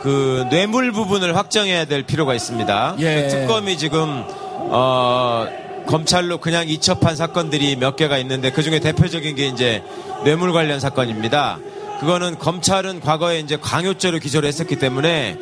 그 0.00 0.46
뇌물 0.50 0.92
부분을 0.92 1.36
확정해야 1.36 1.84
될 1.84 2.02
필요가 2.02 2.34
있습니다. 2.34 2.96
예. 3.00 3.22
그 3.22 3.28
특검이 3.28 3.76
지금 3.78 4.24
어 4.70 5.46
검찰로 5.86 6.38
그냥 6.38 6.68
이첩한 6.68 7.16
사건들이 7.16 7.76
몇 7.76 7.96
개가 7.96 8.18
있는데 8.18 8.50
그 8.52 8.62
중에 8.62 8.78
대표적인 8.78 9.34
게 9.36 9.46
이제 9.46 9.82
뇌물 10.24 10.52
관련 10.52 10.80
사건입니다. 10.80 11.58
그거는 12.00 12.38
검찰은 12.38 13.00
과거에 13.00 13.40
이제 13.40 13.56
광요죄로 13.56 14.18
기소를 14.18 14.46
했었기 14.48 14.76
때문에 14.76 15.36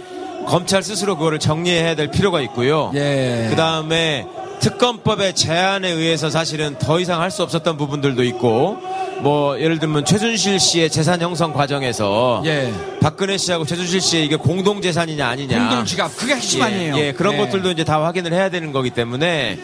검찰 0.47 0.83
스스로 0.83 1.17
그거를 1.17 1.39
정리해야 1.39 1.95
될 1.97 2.11
필요가 2.11 2.41
있고요. 2.43 2.91
예. 2.95 3.47
그 3.51 3.57
다음에 3.57 4.27
특검법의 4.61 5.35
제안에 5.35 5.91
의해서 5.91 6.31
사실은 6.31 6.77
더 6.79 6.99
이상 7.01 7.21
할 7.21 7.31
수 7.31 7.43
없었던 7.43 7.77
부분들도 7.77 8.23
있고 8.25 8.79
뭐 9.21 9.59
예를 9.61 9.79
들면 9.79 10.05
최순실 10.05 10.59
씨의 10.59 10.91
재산 10.91 11.21
형성 11.21 11.53
과정에서 11.53 12.43
예. 12.47 12.73
박근혜 13.01 13.37
씨하고 13.37 13.65
최순실 13.65 14.01
씨의 14.01 14.25
이게 14.25 14.37
공동 14.37 14.81
재산이냐 14.81 15.27
아니냐 15.27 15.59
공동 15.59 15.85
지갑 15.85 16.17
그게 16.17 16.35
핵심 16.37 16.61
예, 16.61 16.65
아니에요. 16.65 16.97
예, 16.99 17.13
그런 17.13 17.35
예. 17.35 17.39
것들도 17.39 17.71
이제 17.73 17.85
다 17.85 18.03
확인을 18.03 18.33
해야 18.33 18.49
되는 18.49 18.73
거기 18.73 18.91
때문에 18.91 19.59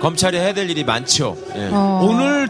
검찰이 0.00 0.36
해야 0.38 0.52
될 0.52 0.68
일이 0.68 0.84
많죠. 0.84 1.36
예. 1.56 1.68
어. 1.72 2.00
오늘 2.02 2.48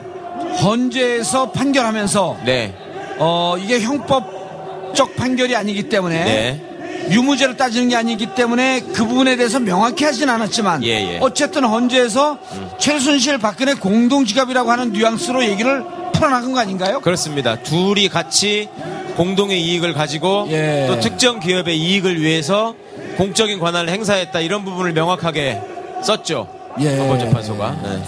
헌재에서 0.62 1.52
판결하면서 1.52 2.38
네, 2.44 2.74
어 3.18 3.54
이게 3.58 3.80
형법적 3.80 5.14
판결이 5.16 5.54
아니기 5.54 5.84
때문에 5.88 6.24
네, 6.24 6.62
유무죄를 7.10 7.56
따지는 7.56 7.88
게 7.88 7.96
아니기 7.96 8.26
때문에 8.34 8.80
그 8.80 9.06
부분에 9.06 9.36
대해서 9.36 9.58
명확히 9.60 10.04
하진 10.04 10.28
않았지만 10.28 10.82
예, 10.84 11.14
예. 11.14 11.18
어쨌든 11.20 11.64
헌재에서 11.64 12.38
최순실 12.78 13.38
박근혜 13.38 13.74
공동지갑이라고 13.74 14.70
하는 14.70 14.92
뉘앙스로 14.92 15.44
얘기를 15.44 15.84
풀어나간 16.12 16.52
거 16.52 16.60
아닌가요? 16.60 17.00
그렇습니다. 17.00 17.56
둘이 17.62 18.08
같이 18.08 18.68
공동의 19.16 19.62
이익을 19.62 19.92
가지고 19.94 20.46
예. 20.50 20.86
또 20.88 21.00
특정 21.00 21.40
기업의 21.40 21.78
이익을 21.78 22.20
위해서 22.20 22.74
공적인 23.16 23.58
권한을 23.58 23.88
행사했다 23.88 24.40
이런 24.40 24.64
부분을 24.64 24.92
명확하게 24.92 25.60
썼죠. 26.02 26.48
예. 26.80 26.96
헌법재판소가. 26.98 27.76
네. 27.82 28.02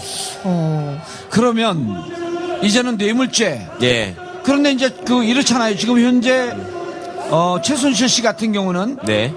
어. 0.45 1.01
그러면 1.31 2.05
이제는 2.63 2.97
뇌물죄 2.97 3.67
예, 3.83 4.15
그런데 4.43 4.73
이제 4.73 4.91
그 5.07 5.25
이렇잖아요. 5.25 5.77
지금 5.77 5.99
현재 6.01 6.55
어, 7.31 7.59
최순실 7.63 8.09
씨 8.09 8.23
같은 8.23 8.53
경우는 8.53 8.99
네, 9.05 9.33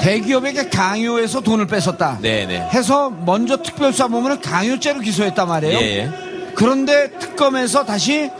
대기업에게 0.00 0.68
강요해서 0.68 1.40
돈을 1.40 1.66
뺏었다. 1.66 2.18
네, 2.20 2.46
네. 2.46 2.68
해서 2.72 3.10
먼저 3.10 3.56
특별수사본부는 3.62 4.40
강요죄로 4.40 5.00
기소했단 5.00 5.48
말이에요. 5.48 5.78
예, 5.78 5.82
예. 5.98 6.10
그런데 6.54 7.10
특검에서 7.18 7.84
다시 7.84 8.30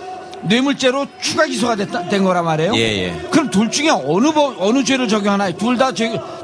뇌물죄로 0.43 1.07
추가 1.21 1.47
기소가 1.47 1.77
됐다, 1.77 2.09
된 2.09 2.23
거란 2.25 2.45
말이에요. 2.45 2.75
예, 2.77 2.81
예. 2.81 3.15
그럼 3.31 3.51
둘 3.51 3.71
중에 3.71 3.89
어느 3.91 4.33
법, 4.33 4.61
어느 4.61 4.85
죄를 4.85 5.09
적용하나요? 5.09 5.57
둘 5.57 5.79
다 5.79 5.93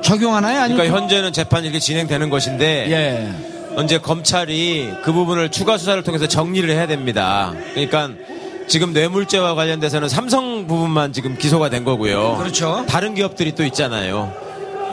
적용하나요? 0.01 0.61
아니면 0.61 0.79
그러니까 0.79 1.01
현재는 1.03 1.33
재판이 1.33 1.67
이렇게 1.67 1.79
진행되는 1.79 2.31
것인데 2.31 2.91
예. 2.91 3.83
이제 3.85 3.99
검찰이 3.99 4.93
그 5.03 5.13
부분을 5.13 5.51
추가 5.51 5.79
수사를 5.79 6.03
통해서 6.03 6.27
정리를 6.27 6.69
해야 6.71 6.87
됩니다. 6.87 7.55
그러니까 7.75 8.11
지금 8.69 8.93
뇌물죄와 8.93 9.55
관련돼서는 9.55 10.09
삼성 10.09 10.67
부분만 10.67 11.13
지금 11.13 11.37
기소가 11.37 11.69
된 11.69 11.85
거고요. 11.85 12.37
그렇죠. 12.39 12.85
다른 12.89 13.15
기업들이 13.15 13.55
또 13.55 13.65
있잖아요. 13.65 14.33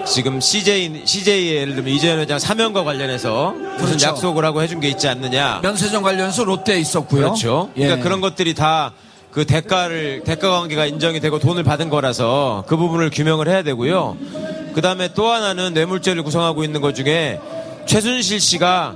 지금 0.06 0.40
CJ, 0.40 1.04
CJ의 1.06 1.56
예를 1.56 1.76
들면 1.76 1.94
이재현 1.94 2.20
회장 2.20 2.40
사면과 2.40 2.84
관련해서 2.84 3.52
무슨 3.52 3.86
그렇죠. 3.86 4.08
약속을 4.08 4.44
하고 4.46 4.62
해준 4.62 4.80
게 4.80 4.88
있지 4.88 5.08
않느냐. 5.08 5.60
면세점 5.62 6.04
관련해서 6.04 6.44
롯데에 6.44 6.80
있었고요. 6.80 7.22
그렇죠. 7.22 7.70
예. 7.78 7.84
그러니까 7.84 8.04
그런 8.04 8.22
것들이 8.22 8.54
다 8.54 8.92
그 9.32 9.46
대가를 9.46 10.24
대가 10.24 10.50
관계가 10.50 10.86
인정이 10.86 11.20
되고 11.20 11.38
돈을 11.40 11.64
받은 11.64 11.90
거라서 11.90 12.64
그 12.68 12.78
부분을 12.78 13.10
규명을 13.12 13.48
해야 13.48 13.62
되고요. 13.62 14.18
그 14.74 14.82
다음에 14.82 15.10
또 15.14 15.28
하나는 15.28 15.74
뇌물죄를 15.74 16.24
구성하고 16.24 16.64
있는 16.64 16.82
것 16.82 16.96
중에 16.96 17.40
최순실 17.86 18.40
씨가 18.40 18.96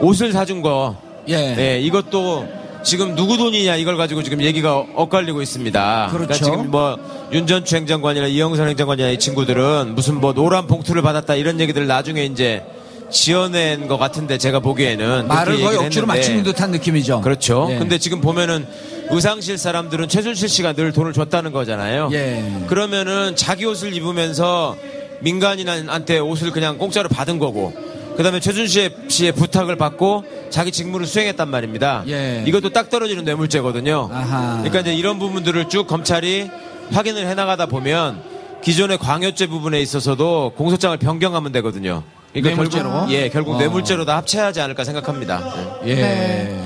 옷을 0.00 0.32
사준 0.32 0.62
거, 0.62 0.96
예. 1.28 1.54
네, 1.54 1.80
이것도 1.80 2.48
지금 2.84 3.16
누구 3.16 3.36
돈이냐 3.36 3.76
이걸 3.76 3.96
가지고 3.96 4.22
지금 4.22 4.42
얘기가 4.42 4.76
엇갈리고 4.94 5.42
있습니다. 5.42 6.08
그렇죠. 6.10 6.26
그러니까 6.26 6.34
지금 6.34 6.70
뭐 6.70 6.98
윤전추 7.32 7.76
행정관이나 7.76 8.26
이영선 8.26 8.68
행정관이나 8.68 9.08
이 9.08 9.18
친구들은 9.18 9.94
무슨 9.94 10.20
뭐 10.20 10.32
노란 10.34 10.66
봉투를 10.66 11.02
받았다 11.02 11.34
이런 11.34 11.58
얘기들을 11.60 11.86
나중에 11.86 12.24
이제 12.24 12.62
지어낸 13.10 13.86
것 13.86 13.96
같은데 13.96 14.38
제가 14.38 14.60
보기에는 14.60 15.28
말을 15.28 15.60
거의 15.60 15.78
억지로 15.78 16.06
맞추는 16.06 16.42
듯한 16.42 16.70
느낌이죠. 16.72 17.20
그렇죠. 17.22 17.68
예. 17.70 17.78
근데 17.78 17.98
지금 17.98 18.20
보면은 18.20 18.66
의상실 19.10 19.58
사람들은 19.58 20.08
최순실 20.08 20.48
씨가 20.48 20.72
늘 20.72 20.92
돈을 20.92 21.12
줬다는 21.12 21.52
거잖아요. 21.52 22.10
예. 22.12 22.44
그러면은 22.66 23.36
자기 23.36 23.64
옷을 23.66 23.94
입으면서 23.94 24.76
민간인한테 25.20 26.18
옷을 26.18 26.50
그냥 26.50 26.76
공짜로 26.76 27.08
받은 27.08 27.38
거고 27.38 27.72
그다음에 28.16 28.40
최순실 28.40 28.92
씨의 29.08 29.32
부탁을 29.32 29.76
받고 29.76 30.24
자기 30.50 30.70
직무를 30.70 31.06
수행했단 31.06 31.48
말입니다. 31.48 32.04
예. 32.08 32.44
이것도 32.46 32.70
딱 32.70 32.90
떨어지는 32.90 33.24
뇌물죄거든요. 33.24 34.08
아하. 34.12 34.58
그러니까 34.58 34.80
이제 34.80 34.94
이런 34.94 35.18
부분들을 35.18 35.68
쭉 35.68 35.86
검찰이 35.86 36.50
확인을 36.92 37.26
해나가다 37.26 37.66
보면 37.66 38.22
기존의 38.62 38.98
광요죄 38.98 39.48
부분에 39.48 39.80
있어서도 39.80 40.52
공소장을 40.56 40.96
변경하면 40.96 41.52
되거든요. 41.52 42.02
그러니까 42.32 42.50
뇌물죄로? 42.56 42.90
결국, 42.90 43.12
예, 43.12 43.28
결국 43.28 43.54
어. 43.54 43.58
뇌물죄로 43.58 44.04
다 44.04 44.16
합체하지 44.16 44.60
않을까 44.60 44.84
생각합니다. 44.84 45.80
예. 45.86 45.94
네. 45.94 46.60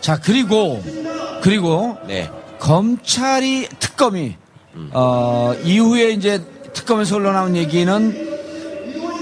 자, 0.00 0.18
그리고, 0.18 0.82
그리고, 1.42 1.98
네. 2.06 2.30
검찰이, 2.58 3.68
특검이, 3.78 4.36
어, 4.92 5.54
이후에 5.64 6.10
이제 6.10 6.42
특검에서 6.72 7.16
흘러나온 7.16 7.56
얘기는 7.56 8.29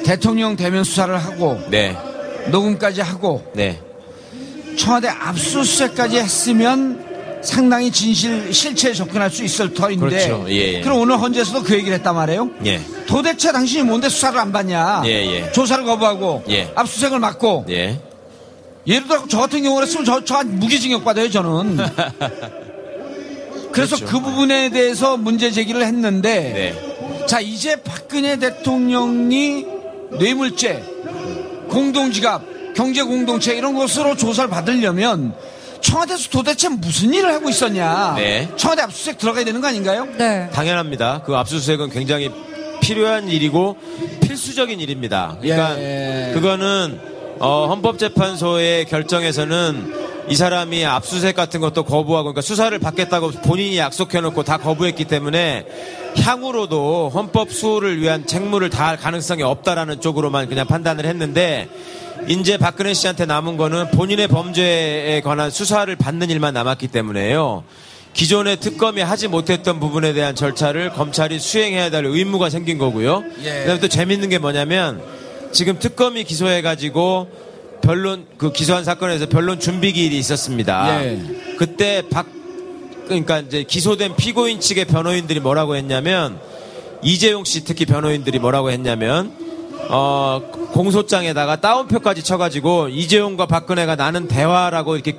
대통령 0.08 0.56
대면 0.56 0.84
수사를 0.84 1.14
하고, 1.18 1.60
네. 1.68 1.94
녹음까지 2.46 3.02
하고, 3.02 3.44
네. 3.52 3.78
청와대 4.78 5.08
압수수색까지 5.08 6.16
했으면 6.16 7.04
상당히 7.42 7.90
진실, 7.90 8.54
실체에 8.54 8.94
접근할 8.94 9.30
수 9.30 9.44
있을 9.44 9.74
터인데. 9.74 10.06
그렇죠. 10.06 10.46
예, 10.48 10.76
예. 10.76 10.80
그럼 10.80 11.00
오늘 11.00 11.20
헌재에서도 11.20 11.62
그 11.62 11.74
얘기를 11.74 11.92
했단 11.98 12.14
말이에요. 12.14 12.48
예. 12.64 12.80
도대체 13.06 13.52
당신이 13.52 13.82
뭔데 13.82 14.08
수사를 14.08 14.38
안 14.38 14.50
받냐? 14.50 15.02
예, 15.04 15.10
예. 15.10 15.52
조사를 15.52 15.84
거부하고, 15.84 16.42
예. 16.48 16.72
압수수색을 16.74 17.18
막고, 17.18 17.66
예. 17.68 18.00
예를 18.86 19.06
들어 19.06 19.26
저 19.28 19.40
같은 19.40 19.62
경우를 19.62 19.86
했으면 19.86 20.06
저, 20.06 20.24
저 20.24 20.42
무기징역 20.42 21.04
받아요 21.04 21.28
저는 21.28 21.76
그래서 23.72 23.96
그렇죠. 23.96 24.06
그 24.06 24.20
부분에 24.22 24.70
대해서 24.70 25.18
문제 25.18 25.50
제기를 25.50 25.84
했는데 25.84 26.72
네. 26.80 27.26
자 27.26 27.40
이제 27.40 27.76
박근혜 27.76 28.38
대통령이 28.38 29.77
뇌물죄, 30.10 30.82
공동지갑, 31.68 32.74
경제 32.74 33.02
공동체 33.02 33.56
이런 33.56 33.74
것으로 33.74 34.16
조사를 34.16 34.48
받으려면 34.50 35.34
청와대에서 35.80 36.28
도대체 36.30 36.68
무슨 36.68 37.12
일을 37.12 37.32
하고 37.32 37.48
있었냐? 37.48 38.14
네. 38.16 38.48
청와대 38.56 38.82
압수수색 38.82 39.18
들어가야 39.18 39.44
되는 39.44 39.60
거 39.60 39.68
아닌가요? 39.68 40.06
네. 40.16 40.48
당연합니다. 40.52 41.22
그 41.24 41.36
압수수색은 41.36 41.90
굉장히 41.90 42.30
필요한 42.80 43.28
일이고 43.28 43.76
필수적인 44.22 44.80
일입니다. 44.80 45.36
그러니까 45.40 45.78
예. 45.78 46.30
그거는 46.34 47.00
어, 47.40 47.66
헌법재판소의 47.68 48.86
결정에서는 48.86 50.07
이 50.30 50.34
사람이 50.36 50.84
압수수색 50.84 51.34
같은 51.34 51.60
것도 51.60 51.84
거부하고 51.84 52.24
그러니까 52.24 52.40
수사를 52.42 52.76
받겠다고 52.78 53.30
본인이 53.42 53.78
약속해놓고 53.78 54.42
다 54.42 54.58
거부했기 54.58 55.04
때문에 55.04 55.66
향후로도 56.20 57.10
헌법 57.14 57.50
수호를 57.50 58.00
위한 58.00 58.26
책무를 58.26 58.70
다할 58.70 58.96
가능성이 58.96 59.42
없다라는 59.42 60.00
쪽으로만 60.00 60.48
그냥 60.48 60.66
판단을 60.66 61.06
했는데 61.06 61.68
이제 62.26 62.58
박근혜 62.58 62.94
씨한테 62.94 63.26
남은 63.26 63.56
거는 63.56 63.90
본인의 63.92 64.28
범죄에 64.28 65.20
관한 65.24 65.50
수사를 65.50 65.94
받는 65.96 66.30
일만 66.30 66.52
남았기 66.54 66.88
때문에요. 66.88 67.64
기존의 68.12 68.58
특검이 68.58 69.00
하지 69.00 69.28
못했던 69.28 69.78
부분에 69.78 70.12
대한 70.12 70.34
절차를 70.34 70.90
검찰이 70.90 71.38
수행해야 71.38 71.90
될 71.90 72.04
의무가 72.04 72.50
생긴 72.50 72.76
거고요. 72.76 73.22
예. 73.44 73.60
그다음에 73.60 73.80
또 73.80 73.88
재밌는 73.88 74.28
게 74.28 74.38
뭐냐면 74.38 75.00
지금 75.52 75.78
특검이 75.78 76.24
기소해가지고 76.24 77.47
변론 77.82 78.26
그 78.36 78.52
기소한 78.52 78.84
사건에서 78.84 79.26
변론 79.28 79.60
준비 79.60 79.92
기일이 79.92 80.18
있었습니다. 80.18 81.04
예. 81.04 81.22
그때 81.56 82.02
박 82.10 82.26
그러니까 83.06 83.38
이제 83.40 83.62
기소된 83.62 84.16
피고인 84.16 84.60
측의 84.60 84.84
변호인들이 84.84 85.40
뭐라고 85.40 85.76
했냐면 85.76 86.38
이재용 87.02 87.44
씨 87.44 87.64
특히 87.64 87.86
변호인들이 87.86 88.38
뭐라고 88.38 88.70
했냐면 88.70 89.32
어 89.88 90.40
공소장에다가 90.72 91.60
따옴표까지 91.60 92.22
쳐가지고 92.22 92.88
이재용과 92.88 93.46
박근혜가 93.46 93.96
나는 93.96 94.28
대화라고 94.28 94.96
이렇게 94.96 95.16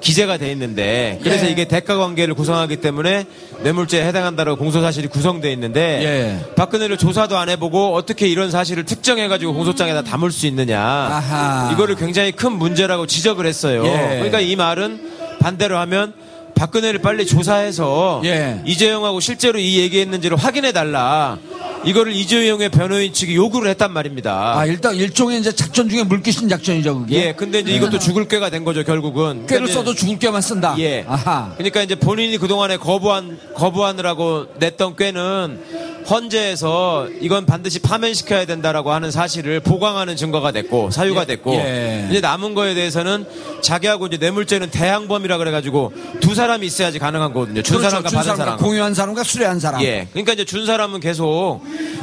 기재가 0.00 0.36
돼 0.38 0.50
있는데 0.52 1.18
그래서 1.22 1.46
예. 1.46 1.50
이게 1.50 1.66
대가 1.66 1.96
관계를 1.96 2.34
구성하기 2.34 2.76
때문에 2.76 3.24
뇌물죄에 3.62 4.04
해당한다라고 4.06 4.58
공소 4.58 4.80
사실이 4.80 5.08
구성돼 5.08 5.52
있는데 5.52 5.80
예. 6.04 6.54
박근혜를 6.54 6.96
조사도 6.96 7.36
안 7.36 7.48
해보고 7.48 7.94
어떻게 7.94 8.28
이런 8.28 8.50
사실을 8.50 8.84
특정해가지고 8.84 9.54
공소장에다 9.54 10.02
담을 10.02 10.30
수 10.30 10.46
있느냐 10.46 10.80
아하. 10.80 11.70
이거를 11.72 11.96
굉장히 11.96 12.32
큰 12.32 12.52
문제라고 12.52 13.06
지적을 13.06 13.46
했어요. 13.46 13.84
예. 13.86 14.16
그러니까 14.16 14.40
이 14.40 14.54
말은 14.56 15.00
반대로 15.40 15.78
하면 15.78 16.12
박근혜를 16.54 17.00
빨리 17.00 17.26
조사해서 17.26 18.22
예. 18.24 18.62
이재용하고 18.64 19.20
실제로 19.20 19.58
이 19.58 19.78
얘기했는지를 19.78 20.36
확인해 20.36 20.72
달라. 20.72 21.38
이거를 21.86 22.12
이재용의 22.12 22.68
변호인 22.70 23.12
측이 23.12 23.34
요구를 23.36 23.70
했단 23.70 23.92
말입니다. 23.92 24.58
아 24.58 24.66
일단 24.66 24.94
일종의 24.96 25.40
이제 25.40 25.52
작전 25.52 25.88
중에 25.88 26.02
물귀신 26.02 26.48
작전이죠 26.48 27.00
그게. 27.00 27.28
예, 27.28 27.32
근데 27.32 27.60
이제 27.60 27.72
이것도 27.72 27.98
죽을 27.98 28.26
꾀가 28.28 28.50
된 28.50 28.64
거죠 28.64 28.82
결국은. 28.84 29.46
꾀를 29.46 29.68
써도 29.68 29.94
죽을 29.94 30.18
꾀만 30.18 30.42
쓴다. 30.42 30.74
예. 30.78 31.04
아하. 31.08 31.52
그러니까 31.56 31.82
이제 31.82 31.94
본인이 31.94 32.36
그 32.38 32.48
동안에 32.48 32.76
거부한, 32.76 33.38
거부하느라고 33.54 34.46
냈던 34.58 34.96
꾀는 34.96 36.04
헌재에서 36.08 37.08
이건 37.20 37.46
반드시 37.46 37.80
파면시켜야 37.80 38.46
된다라고 38.46 38.92
하는 38.92 39.10
사실을 39.10 39.58
보강하는 39.58 40.14
증거가 40.14 40.52
됐고, 40.52 40.92
사유가 40.92 41.22
예. 41.22 41.26
됐고, 41.26 41.54
예. 41.54 42.06
이제 42.10 42.20
남은 42.20 42.54
거에 42.54 42.74
대해서는 42.74 43.24
자기하고 43.60 44.06
이제 44.06 44.16
뇌물죄는 44.16 44.70
대항범이라 44.70 45.38
그래가지고 45.38 45.92
두 46.20 46.36
사람이 46.36 46.64
있어야지 46.64 47.00
가능한 47.00 47.32
거거든요. 47.32 47.62
준 47.62 47.78
그렇죠. 47.78 47.90
사람과 47.90 48.08
준 48.08 48.18
받은 48.18 48.36
사람. 48.36 48.56
공유한 48.56 48.94
사람과 48.94 49.24
수뢰한 49.24 49.58
사람. 49.58 49.82
예. 49.82 50.06
그러니까 50.12 50.32
이제 50.34 50.44
준 50.44 50.64
사람은 50.64 51.00
계속, 51.00 51.62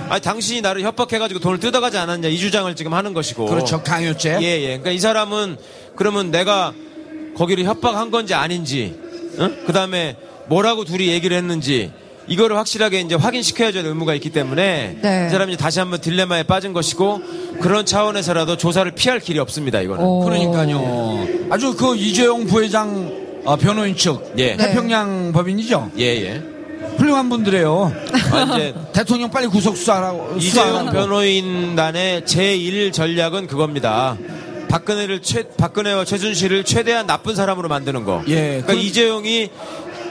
아 0.09 0.19
당신이 0.19 0.61
나를 0.61 0.83
협박해가지고 0.83 1.39
돈을 1.39 1.59
뜯어가지 1.59 1.97
않았냐 1.97 2.27
이 2.27 2.37
주장을 2.37 2.73
지금 2.75 2.93
하는 2.93 3.13
것이고. 3.13 3.45
그렇죠. 3.45 3.81
강요죄. 3.83 4.39
예, 4.41 4.61
예. 4.61 4.67
그러니까 4.67 4.91
이 4.91 4.99
사람은 4.99 5.57
그러면 5.95 6.31
내가 6.31 6.73
거기를 7.35 7.65
협박한 7.65 8.11
건지 8.11 8.33
아닌지, 8.33 8.95
그 9.65 9.73
다음에 9.73 10.15
뭐라고 10.47 10.85
둘이 10.85 11.07
얘기를 11.07 11.35
했는지, 11.35 11.91
이거를 12.27 12.57
확실하게 12.57 13.01
이제 13.01 13.15
확인시켜야 13.15 13.71
될 13.71 13.85
의무가 13.85 14.13
있기 14.15 14.29
때문에 14.29 14.97
네. 15.01 15.25
이 15.27 15.29
사람이 15.29 15.57
다시 15.57 15.79
한번 15.79 15.99
딜레마에 15.99 16.43
빠진 16.43 16.71
것이고 16.73 17.21
그런 17.59 17.85
차원에서라도 17.85 18.57
조사를 18.57 18.89
피할 18.91 19.19
길이 19.19 19.39
없습니다. 19.39 19.81
이거는. 19.81 20.03
오. 20.03 20.23
그러니까요. 20.23 21.27
아주 21.49 21.75
그 21.75 21.95
이재용 21.95 22.45
부회장 22.45 23.11
어, 23.45 23.57
변호인 23.57 23.95
측 23.97 24.33
예. 24.37 24.55
네. 24.55 24.69
태평양 24.69 25.33
법인이죠. 25.33 25.91
예, 25.97 26.03
예. 26.03 26.52
훌륭한 27.03 27.27
분들이에요. 27.29 27.93
아, 28.31 28.43
이제 28.55 28.73
대통령 28.93 29.29
빨리 29.29 29.47
구속 29.47 29.75
수사하라고. 29.75 30.37
이재용. 30.37 30.89
변호인단의 30.89 32.21
제1 32.21 32.93
전략은 32.93 33.47
그겁니다. 33.47 34.17
박근혜를 34.69 35.21
최, 35.21 35.43
박근혜와 35.57 36.05
최순실을 36.05 36.63
최대한 36.63 37.05
나쁜 37.05 37.35
사람으로 37.35 37.67
만드는 37.67 38.05
거. 38.05 38.23
예, 38.27 38.61
그러니까 38.61 38.73
그- 38.73 38.79
이재용이 38.79 39.49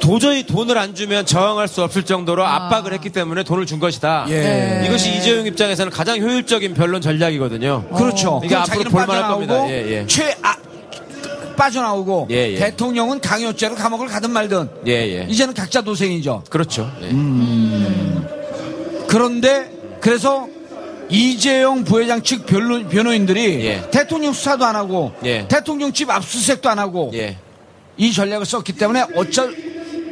도저히 0.00 0.44
돈을 0.44 0.76
안 0.78 0.94
주면 0.94 1.24
저항할 1.26 1.66
수 1.68 1.82
없을 1.82 2.02
정도로 2.04 2.44
압박을 2.44 2.92
했기 2.92 3.10
때문에 3.10 3.42
돈을 3.44 3.66
준 3.66 3.78
것이다. 3.80 4.26
예. 4.28 4.40
네. 4.40 4.84
이것이 4.86 5.16
이재용 5.16 5.46
입장에서는 5.46 5.90
가장 5.90 6.18
효율적인 6.20 6.74
변론 6.74 7.00
전략이거든요. 7.00 7.84
그렇죠. 7.96 8.40
이게 8.44 8.54
그럼 8.54 8.62
앞으로 8.62 8.90
볼만할 8.90 9.28
겁니다. 9.30 9.68
예, 9.68 9.98
예. 10.00 10.06
최 10.06 10.36
아, 10.42 10.56
빠져나오고 11.62 12.26
예, 12.30 12.52
예. 12.52 12.56
대통령은 12.56 13.20
강요죄로 13.20 13.76
감옥을 13.76 14.08
가든 14.08 14.30
말든 14.30 14.68
예, 14.88 14.92
예. 14.92 15.26
이제는 15.28 15.54
각자 15.54 15.80
도생이죠. 15.80 16.42
그렇죠. 16.50 16.90
예. 17.02 17.12
그런데 19.06 19.70
그래서 20.00 20.48
이재용 21.08 21.84
부회장 21.84 22.22
측 22.22 22.46
변론, 22.46 22.88
변호인들이 22.88 23.64
예. 23.64 23.90
대통령 23.90 24.32
수사도 24.32 24.64
안 24.64 24.74
하고 24.74 25.12
예. 25.24 25.46
대통령 25.46 25.92
집 25.92 26.10
압수수색도 26.10 26.68
안 26.68 26.80
하고 26.80 27.12
예. 27.14 27.36
이 27.96 28.12
전략을 28.12 28.44
썼기 28.44 28.72
때문에 28.72 29.04
어쩔 29.14 29.54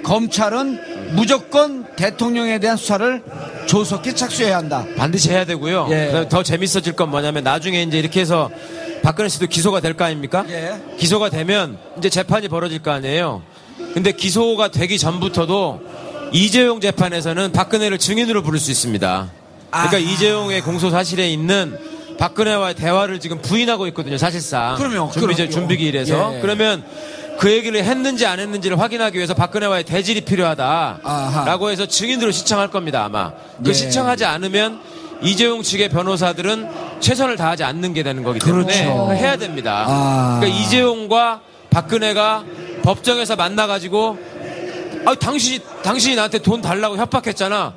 검찰은 0.04 1.14
무조건 1.14 1.84
대통령에 1.96 2.60
대한 2.60 2.76
수사를 2.76 3.22
조속히 3.66 4.14
착수해야 4.14 4.58
한다. 4.58 4.86
반드시 4.96 5.30
해야 5.30 5.44
되고요. 5.44 6.28
더 6.28 6.42
재밌어질 6.42 6.94
건 6.94 7.10
뭐냐면 7.10 7.42
나중에 7.42 7.82
이제 7.82 7.98
이렇게 7.98 8.20
해서 8.20 8.50
박근혜 9.02 9.28
씨도 9.28 9.46
기소가 9.46 9.80
될 9.80 9.94
거 9.94 10.04
아닙니까? 10.04 10.44
예. 10.48 10.74
기소가 10.98 11.30
되면 11.30 11.78
이제 11.98 12.08
재판이 12.08 12.48
벌어질 12.48 12.80
거 12.80 12.90
아니에요. 12.90 13.42
근데 13.94 14.12
기소가 14.12 14.68
되기 14.68 14.98
전부터도 14.98 15.80
이재용 16.32 16.80
재판에서는 16.80 17.52
박근혜를 17.52 17.98
증인으로 17.98 18.42
부를 18.42 18.58
수 18.60 18.70
있습니다. 18.70 19.30
그러니까 19.70 19.96
아하. 19.96 19.98
이재용의 19.98 20.60
공소 20.62 20.90
사실에 20.90 21.28
있는 21.30 21.76
박근혜와의 22.18 22.74
대화를 22.74 23.18
지금 23.20 23.40
부인하고 23.40 23.86
있거든요, 23.88 24.18
사실상. 24.18 24.76
그럼요, 24.76 25.10
준비, 25.12 25.34
그럼요. 25.34 25.50
준비 25.50 25.76
기일에서. 25.78 26.36
예. 26.36 26.40
그러면 26.40 26.84
그 27.38 27.50
얘기를 27.50 27.82
했는지 27.82 28.26
안 28.26 28.38
했는지를 28.38 28.78
확인하기 28.78 29.16
위해서 29.16 29.32
박근혜와의 29.32 29.84
대질이 29.84 30.20
필요하다. 30.22 31.00
아하. 31.02 31.44
라고 31.46 31.70
해서 31.70 31.86
증인으로 31.86 32.30
시청할 32.30 32.70
겁니다, 32.70 33.04
아마. 33.04 33.32
그 33.64 33.70
예. 33.70 33.72
시청하지 33.72 34.26
않으면 34.26 34.80
이재용 35.22 35.62
측의 35.62 35.88
변호사들은 35.90 36.68
최선을 37.00 37.36
다하지 37.36 37.64
않는 37.64 37.92
게 37.94 38.02
되는 38.02 38.22
거기 38.22 38.38
때문에 38.38 38.64
그렇죠. 38.64 38.84
그거 38.84 39.12
해야 39.12 39.36
됩니다. 39.36 39.84
아. 39.86 40.38
그러니까 40.40 40.60
이재용과 40.60 41.40
박근혜가 41.70 42.44
법정에서 42.82 43.36
만나가지고 43.36 44.18
아 45.06 45.14
당신이 45.14 45.60
당신이 45.82 46.16
나한테 46.16 46.38
돈 46.38 46.60
달라고 46.60 46.96
협박했잖아. 46.96 47.74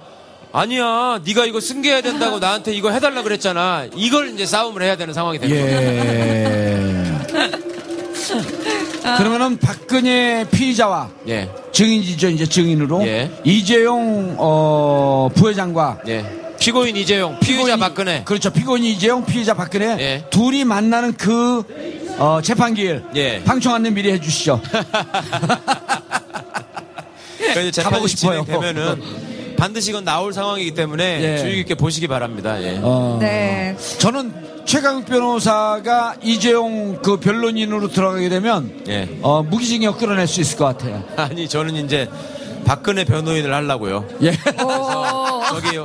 아니야, 0.55 1.19
네가 1.25 1.45
이거 1.45 1.59
승계해야 1.59 2.01
된다고 2.01 2.37
나한테 2.37 2.73
이거 2.73 2.91
해달라 2.91 3.23
그랬잖아. 3.23 3.87
이걸 3.95 4.29
이제 4.33 4.45
싸움을 4.45 4.83
해야 4.83 4.95
되는 4.95 5.11
상황이 5.13 5.39
되는 5.39 5.55
거죠. 5.59 5.75
예. 5.75 7.13
그러면은 9.17 9.57
박근혜 9.57 10.45
피의자와 10.49 11.09
예, 11.27 11.49
증인이죠 11.71 12.29
이제 12.29 12.45
증인으로 12.45 13.05
예. 13.05 13.31
이재용 13.43 14.35
어, 14.37 15.29
부회장과 15.35 15.99
예. 16.07 16.42
피고인 16.63 16.95
이재용, 16.95 17.37
피의자 17.39 17.75
피고인이- 17.75 17.79
박근혜. 17.79 18.23
그렇죠 18.23 18.49
피고인 18.49 18.83
이재용 18.85 19.25
피의자 19.25 19.53
박근혜 19.53 19.97
예. 19.99 20.23
둘이 20.29 20.63
만나는 20.63 21.13
그 21.17 21.63
어, 22.17 22.39
재판기일 22.41 23.03
예. 23.15 23.43
방청 23.43 23.73
안내 23.73 23.89
미리 23.89 24.11
해주시죠. 24.13 24.61
가보고 27.53 27.71
재판이 27.71 28.07
싶어요. 28.07 28.45
진행되면은 28.45 29.01
반드시 29.57 29.91
이건 29.91 30.03
나올 30.05 30.31
상황이기 30.33 30.73
때문에 30.73 31.21
예. 31.21 31.37
주의 31.39 31.55
깊게 31.57 31.75
보시기 31.75 32.07
바랍니다. 32.07 32.61
예. 32.63 32.79
어, 32.81 33.17
네. 33.19 33.75
저는 33.99 34.33
최강욱 34.65 35.05
변호사가 35.05 36.15
이재용 36.23 37.01
그 37.01 37.17
변론인으로 37.19 37.89
들어가게 37.89 38.29
되면 38.29 38.83
예. 38.87 39.09
어, 39.21 39.43
무기징역 39.43 39.99
끌어낼 39.99 40.27
수 40.27 40.39
있을 40.41 40.57
것 40.57 40.65
같아요. 40.65 41.03
아니 41.17 41.47
저는 41.49 41.75
이제 41.75 42.09
박근혜 42.65 43.03
변호인을 43.03 43.53
하려고요. 43.53 44.05
예. 44.23 44.29
오. 44.63 45.41
저기 45.61 45.77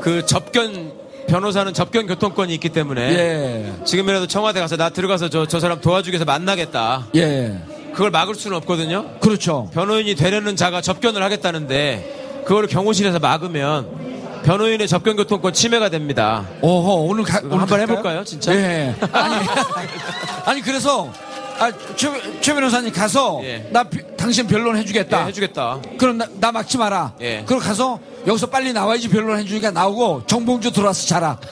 그 0.00 0.24
접견 0.26 0.92
변호사는 1.28 1.72
접견 1.74 2.06
교통권이 2.06 2.52
있기 2.54 2.70
때문에 2.70 3.00
예. 3.02 3.84
지금이라도 3.84 4.26
청와대 4.26 4.60
가서 4.60 4.76
나 4.76 4.90
들어가서 4.90 5.28
저, 5.28 5.46
저 5.46 5.60
사람 5.60 5.80
도와주기 5.80 6.14
위해서 6.14 6.24
만나겠다. 6.24 7.06
예. 7.14 7.56
그걸 7.92 8.10
막을 8.10 8.34
수는 8.34 8.56
없거든요. 8.58 9.18
그렇죠. 9.20 9.68
변호인이 9.72 10.14
되려는 10.14 10.56
자가 10.56 10.80
접견을 10.80 11.22
하겠다는데 11.22 12.42
그거를 12.46 12.68
경호실에서 12.68 13.18
막으면 13.18 14.10
변호인의 14.44 14.88
접견 14.88 15.16
교통권 15.16 15.52
침해가 15.52 15.88
됩니다. 15.88 16.46
오호 16.62 17.06
오늘 17.06 17.24
가, 17.24 17.40
오늘 17.44 17.60
한번 17.60 17.68
갈까요? 17.68 17.82
해볼까요, 17.82 18.24
진짜? 18.24 18.54
예. 18.54 18.94
아니 19.12 19.34
아니 20.46 20.60
그래서 20.62 21.12
아, 21.60 21.70
최, 21.94 22.10
최 22.40 22.54
변호사님 22.54 22.90
가서 22.92 23.40
예. 23.44 23.68
나 23.70 23.84
비- 23.84 24.00
당신 24.16 24.46
변론 24.46 24.76
예, 24.76 24.80
해주겠다. 24.80 25.26
해주겠다. 25.26 25.80
그럼 25.98 26.16
나, 26.18 26.26
나 26.40 26.50
막지 26.52 26.78
마라. 26.78 27.12
예. 27.20 27.42
그럼 27.46 27.60
가서 27.60 28.00
여기서 28.26 28.46
빨리 28.46 28.72
나와야지 28.72 29.08
변론 29.10 29.38
해주니까 29.38 29.70
나오고 29.70 30.22
정봉주 30.26 30.72
들어와서 30.72 31.06
자라. 31.06 31.38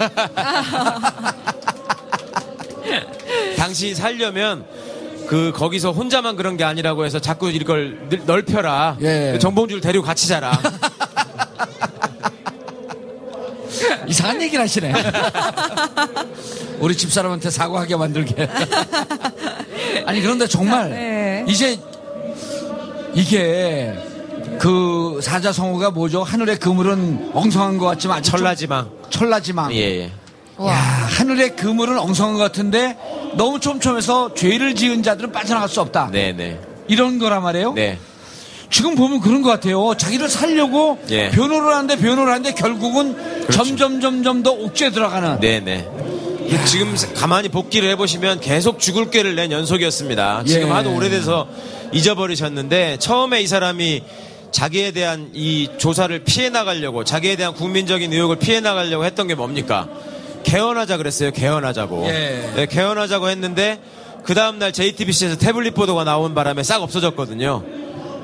당신이 3.58 3.94
살려면 3.94 4.64
그 5.26 5.52
거기서 5.54 5.92
혼자만 5.92 6.36
그런 6.36 6.56
게 6.56 6.64
아니라고 6.64 7.04
해서 7.04 7.18
자꾸 7.18 7.50
이걸 7.50 8.08
늘- 8.08 8.24
넓혀라. 8.24 8.96
예. 9.02 9.32
그 9.34 9.38
정봉주를 9.38 9.82
데리고 9.82 10.02
같이 10.04 10.26
자라. 10.26 10.58
이상한 14.08 14.40
얘기를 14.42 14.62
하시네. 14.64 14.92
우리 16.80 16.96
집사람한테 16.96 17.50
사과하게 17.50 17.96
만들게. 17.96 18.48
아니 20.06 20.20
그런데 20.20 20.46
정말 20.46 20.90
네. 20.90 21.44
이제 21.48 21.78
이게 23.14 23.94
그 24.58 25.20
사자성어가 25.22 25.90
뭐죠? 25.90 26.22
하늘의 26.22 26.58
그물은 26.58 27.30
엉성한 27.34 27.78
것 27.78 27.86
같지만 27.86 28.22
좀- 28.22 28.38
철라지망. 28.38 28.90
철라지망. 29.10 29.72
예, 29.74 30.00
예. 30.02 30.12
와. 30.56 30.72
야, 30.72 30.76
하늘의 30.76 31.56
그물은 31.56 31.98
엉성한 31.98 32.34
것 32.36 32.42
같은데 32.42 32.96
너무 33.36 33.60
촘촘해서 33.60 34.34
죄를 34.34 34.74
지은 34.74 35.02
자들은 35.02 35.32
빠져나갈 35.32 35.68
수 35.68 35.80
없다. 35.80 36.10
네, 36.12 36.32
네. 36.32 36.58
이런 36.88 37.18
거란 37.18 37.42
말이에요. 37.42 37.72
네. 37.74 37.98
지금 38.70 38.94
보면 38.94 39.20
그런 39.20 39.42
것 39.42 39.50
같아요. 39.50 39.94
자기를 39.96 40.28
살려고 40.28 40.98
예. 41.10 41.30
변호를 41.30 41.74
하는데 41.74 41.96
변호를 41.96 42.32
하는데 42.32 42.52
결국은 42.54 43.16
점점 43.50 44.00
점점 44.00 44.42
더 44.42 44.52
옥죄 44.52 44.90
들어가는. 44.90 45.40
네, 45.40 45.60
네. 45.60 45.88
근데 46.38 46.64
지금 46.64 46.94
가만히 47.14 47.48
복귀를 47.48 47.90
해보시면 47.90 48.40
계속 48.40 48.78
죽을 48.78 49.10
꾀를 49.10 49.34
낸 49.34 49.52
연속이었습니다. 49.52 50.44
지금 50.46 50.68
예. 50.68 50.72
하도 50.72 50.94
오래돼서 50.94 51.46
잊어버리셨는데 51.92 52.98
처음에 52.98 53.42
이 53.42 53.46
사람이 53.46 54.02
자기에 54.50 54.92
대한 54.92 55.30
이 55.34 55.68
조사를 55.76 56.18
피해 56.24 56.48
나가려고 56.48 57.04
자기에 57.04 57.36
대한 57.36 57.54
국민적인 57.54 58.12
의혹을 58.12 58.36
피해 58.36 58.60
나가려고 58.60 59.04
했던 59.04 59.26
게 59.26 59.34
뭡니까? 59.34 59.88
개헌하자 60.44 60.96
그랬어요. 60.96 61.30
개헌하자고. 61.32 62.06
예. 62.06 62.52
네, 62.56 62.66
개헌하자고 62.66 63.28
했는데 63.28 63.78
그 64.24 64.34
다음날 64.34 64.72
JTBC에서 64.72 65.36
태블릿 65.36 65.74
보도가 65.74 66.04
나온 66.04 66.34
바람에 66.34 66.62
싹 66.62 66.82
없어졌거든요. 66.82 67.62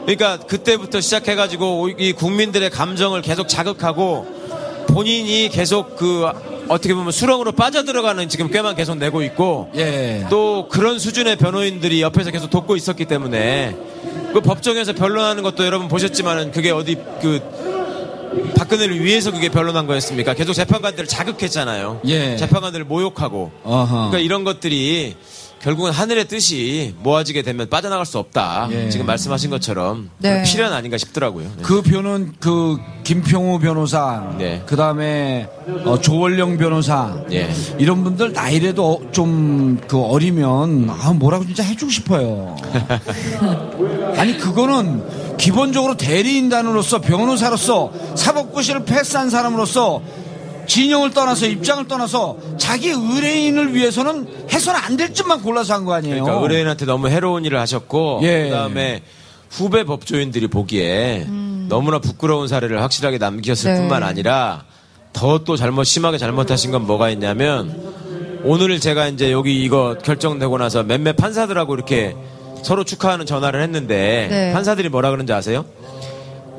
그러니까 0.06 0.38
그때부터 0.38 1.00
시작해가지고 1.00 1.90
이 1.98 2.12
국민들의 2.12 2.70
감정을 2.70 3.22
계속 3.22 3.48
자극하고 3.48 4.26
본인이 4.88 5.48
계속 5.48 5.96
그 5.96 6.26
어떻게 6.68 6.94
보면 6.94 7.12
수렁으로 7.12 7.52
빠져들어가는 7.52 8.28
지금 8.28 8.48
꽤만 8.50 8.74
계속 8.76 8.96
내고 8.96 9.22
있고 9.22 9.70
예. 9.76 10.26
또 10.30 10.68
그런 10.68 10.98
수준의 10.98 11.36
변호인들이 11.36 12.00
옆에서 12.02 12.30
계속 12.30 12.50
돕고 12.50 12.76
있었기 12.76 13.04
때문에 13.06 13.76
그 14.32 14.40
법정에서 14.40 14.94
변론하는 14.94 15.42
것도 15.42 15.64
여러분 15.64 15.88
보셨지만은 15.88 16.52
그게 16.52 16.70
어디 16.70 16.96
그 17.20 17.40
박근혜를 18.56 19.02
위해서 19.04 19.30
그게 19.30 19.48
변론한 19.48 19.86
거였습니까? 19.86 20.34
계속 20.34 20.54
재판관들을 20.54 21.06
자극했잖아요. 21.06 22.00
예. 22.06 22.36
재판관들을 22.36 22.84
모욕하고. 22.84 23.52
어허. 23.62 23.86
그러니까 23.86 24.18
이런 24.18 24.44
것들이 24.44 25.16
결국은 25.64 25.92
하늘의 25.92 26.28
뜻이 26.28 26.94
모아지게 27.02 27.40
되면 27.40 27.70
빠져나갈 27.70 28.04
수 28.04 28.18
없다. 28.18 28.68
예. 28.70 28.90
지금 28.90 29.06
말씀하신 29.06 29.48
것처럼 29.48 30.10
네. 30.18 30.42
필연 30.42 30.74
아닌가 30.74 30.98
싶더라고요. 30.98 31.46
네. 31.56 31.62
그 31.62 31.80
변호는 31.80 32.34
그 32.38 32.76
김평우 33.02 33.60
변호사, 33.60 34.34
네. 34.36 34.62
그 34.66 34.76
다음에 34.76 35.48
어, 35.86 35.98
조원령 35.98 36.58
변호사, 36.58 37.16
예. 37.32 37.50
이런 37.78 38.04
분들 38.04 38.34
나이라도 38.34 39.08
좀 39.10 39.64
그 39.88 40.00
어리면 40.00 40.90
아 40.90 41.12
뭐라고 41.12 41.44
진짜 41.44 41.62
해주고 41.62 41.90
싶어요. 41.90 42.56
아니 44.16 44.36
그거는 44.38 45.36
기본적으로 45.36 45.96
대리인단으로서 45.96 47.00
변호사로서 47.00 47.92
사법고시를 48.14 48.84
패스한 48.84 49.30
사람으로서 49.30 50.02
진영을 50.66 51.10
떠나서 51.12 51.46
입장을 51.46 51.86
떠나서 51.88 52.36
자기 52.58 52.88
의뢰인을 52.90 53.74
위해서는 53.74 54.26
해서는 54.52 54.80
안될 54.80 55.14
짓만 55.14 55.42
골라서 55.42 55.74
한 55.74 55.84
거 55.84 55.92
아니에요. 55.94 56.22
그러니까 56.24 56.42
의뢰인한테 56.42 56.86
너무 56.86 57.08
해로운 57.08 57.44
일을 57.44 57.58
하셨고 57.60 58.20
예. 58.22 58.44
그다음에 58.44 59.02
후배 59.50 59.84
법조인들이 59.84 60.48
보기에 60.48 61.26
너무나 61.68 61.98
부끄러운 61.98 62.48
사례를 62.48 62.82
확실하게 62.82 63.18
남겼을 63.18 63.72
네. 63.74 63.80
뿐만 63.80 64.02
아니라 64.02 64.64
더 65.12 65.38
또 65.44 65.56
잘못 65.56 65.84
심하게 65.84 66.18
잘못하신 66.18 66.70
건 66.72 66.86
뭐가 66.86 67.08
있냐면 67.10 67.94
오늘 68.44 68.80
제가 68.80 69.06
이제 69.08 69.30
여기 69.32 69.62
이거 69.64 69.96
결정되고 70.02 70.58
나서 70.58 70.82
몇몇 70.82 71.16
판사들하고 71.16 71.74
이렇게 71.74 72.14
서로 72.62 72.82
축하하는 72.84 73.24
전화를 73.26 73.62
했는데 73.62 74.26
네. 74.30 74.52
판사들이 74.52 74.88
뭐라 74.88 75.10
그러는지 75.10 75.32
아세요? 75.32 75.64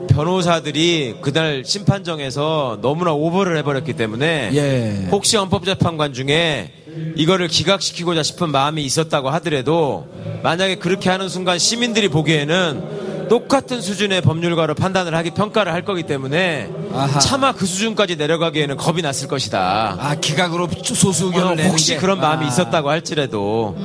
변호사들이 0.09 1.15
그날 1.21 1.63
심판정에서 1.65 2.79
너무나 2.81 3.11
오버를 3.11 3.57
해버렸기 3.57 3.93
때문에 3.93 4.51
예. 4.53 5.07
혹시 5.11 5.37
헌법재판관 5.37 6.13
중에 6.13 6.71
이거를 7.15 7.47
기각시키고자 7.47 8.23
싶은 8.23 8.49
마음이 8.49 8.83
있었다고 8.83 9.29
하더라도 9.31 10.07
만약에 10.43 10.75
그렇게 10.75 11.09
하는 11.09 11.27
순간 11.29 11.59
시민들이 11.59 12.07
보기에는 12.07 13.27
똑같은 13.27 13.81
수준의 13.81 14.21
법률가로 14.21 14.75
판단을 14.75 15.15
하기 15.15 15.31
평가를 15.31 15.73
할 15.73 15.83
거기 15.83 16.03
때문에 16.03 16.69
아하. 16.93 17.19
차마 17.19 17.53
그 17.53 17.65
수준까지 17.65 18.17
내려가기에는 18.17 18.77
겁이 18.77 19.01
났을 19.01 19.27
것이다. 19.27 19.97
아 19.99 20.15
기각으로 20.15 20.69
소수 20.83 21.25
의견을 21.27 21.65
어, 21.65 21.67
혹시 21.69 21.93
게. 21.93 21.97
그런 21.97 22.19
마음이 22.19 22.45
아. 22.45 22.47
있었다고 22.47 22.89
할지라도 22.89 23.75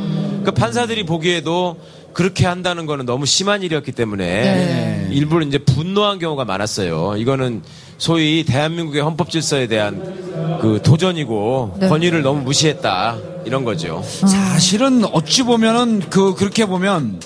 그 0.44 0.53
판사들이 0.53 1.05
보기에도 1.05 1.77
그렇게 2.12 2.46
한다는 2.46 2.87
거는 2.87 3.07
너무 3.07 3.27
심한 3.27 3.62
일이었기 3.62 3.92
때문에 3.92 4.25
네. 4.27 5.09
일부러 5.12 5.44
이제 5.44 5.59
분노한 5.59 6.18
경우가 6.18 6.44
많았어요. 6.44 7.16
이거는 7.16 7.62
소위 7.99 8.44
대한민국의 8.44 9.03
헌법 9.03 9.31
질서에 9.31 9.66
대한 9.66 10.59
그 10.61 10.81
도전이고 10.83 11.77
네. 11.81 11.88
권위를 11.88 12.23
너무 12.23 12.40
무시했다 12.42 13.18
이런 13.44 13.64
거죠. 13.64 14.03
사실은 14.05 15.05
어찌 15.12 15.42
보면은 15.42 16.01
그 16.11 16.35
그렇게 16.35 16.66
보면 16.66 17.20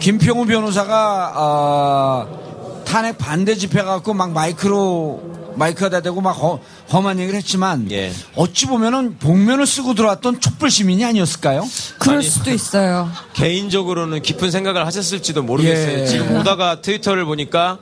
김평우 0.00 0.46
변호사가 0.46 1.32
어, 1.36 2.82
탄핵 2.84 3.18
반대 3.18 3.54
집회 3.54 3.82
갖고 3.82 4.14
막 4.14 4.32
마이크로 4.32 5.37
마이크가 5.58 6.00
대고 6.00 6.20
막 6.20 6.32
험- 6.42 6.60
험한 6.92 7.18
얘기를 7.18 7.36
했지만 7.38 7.90
예. 7.90 8.12
어찌 8.36 8.66
보면은 8.66 9.18
복면을 9.18 9.66
쓰고 9.66 9.94
들어왔던 9.94 10.40
촛불 10.40 10.70
시민이 10.70 11.04
아니었을까요? 11.04 11.66
그럴 11.98 12.18
아니. 12.18 12.26
수도 12.28 12.50
있어요. 12.50 13.10
개인적으로는 13.34 14.22
깊은 14.22 14.50
생각을 14.50 14.86
하셨을지도 14.86 15.42
모르겠어요. 15.42 15.98
예. 16.00 16.06
지금 16.06 16.36
오다가 16.36 16.80
트위터를 16.80 17.24
보니까 17.24 17.78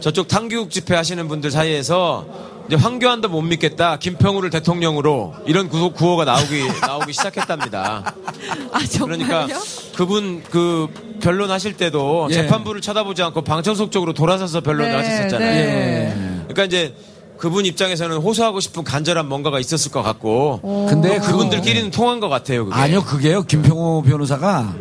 저쪽 0.00 0.28
탕교육 0.28 0.70
집회 0.70 0.94
하시는 0.94 1.26
분들 1.28 1.50
사이에서 1.50 2.24
이제 2.68 2.76
황교안도 2.76 3.30
못 3.30 3.40
믿겠다. 3.40 3.96
김평우를 3.96 4.50
대통령으로 4.50 5.34
이런 5.46 5.70
구호, 5.70 5.90
구호가 5.90 6.26
나오기 6.26 6.68
나오기 6.82 7.14
시작했답니다. 7.14 8.14
아? 8.72 8.78
그러니까 9.04 9.48
그분 9.96 10.42
그 10.50 10.86
변론 11.22 11.50
하실 11.50 11.78
때도 11.78 12.28
예. 12.30 12.34
재판부를 12.34 12.82
쳐다보지 12.82 13.22
않고 13.22 13.40
방청석 13.40 13.90
쪽으로 13.90 14.12
돌아서서 14.12 14.60
변론을 14.60 14.90
네, 14.90 14.96
하셨었잖아요. 14.96 15.50
네. 15.50 16.14
그러니까 16.42 16.64
이제 16.64 16.94
그분 17.38 17.64
입장에서는 17.64 18.18
호소하고 18.18 18.60
싶은 18.60 18.84
간절한 18.84 19.26
뭔가가 19.26 19.58
있었을 19.60 19.90
것 19.90 20.02
같고 20.02 20.86
근데 20.90 21.18
그분들끼리는 21.20 21.90
통한 21.90 22.20
것 22.20 22.28
같아요. 22.28 22.66
그게. 22.66 22.76
아니요, 22.76 23.02
그게요. 23.02 23.44
김평우 23.44 24.02
변호사가 24.02 24.74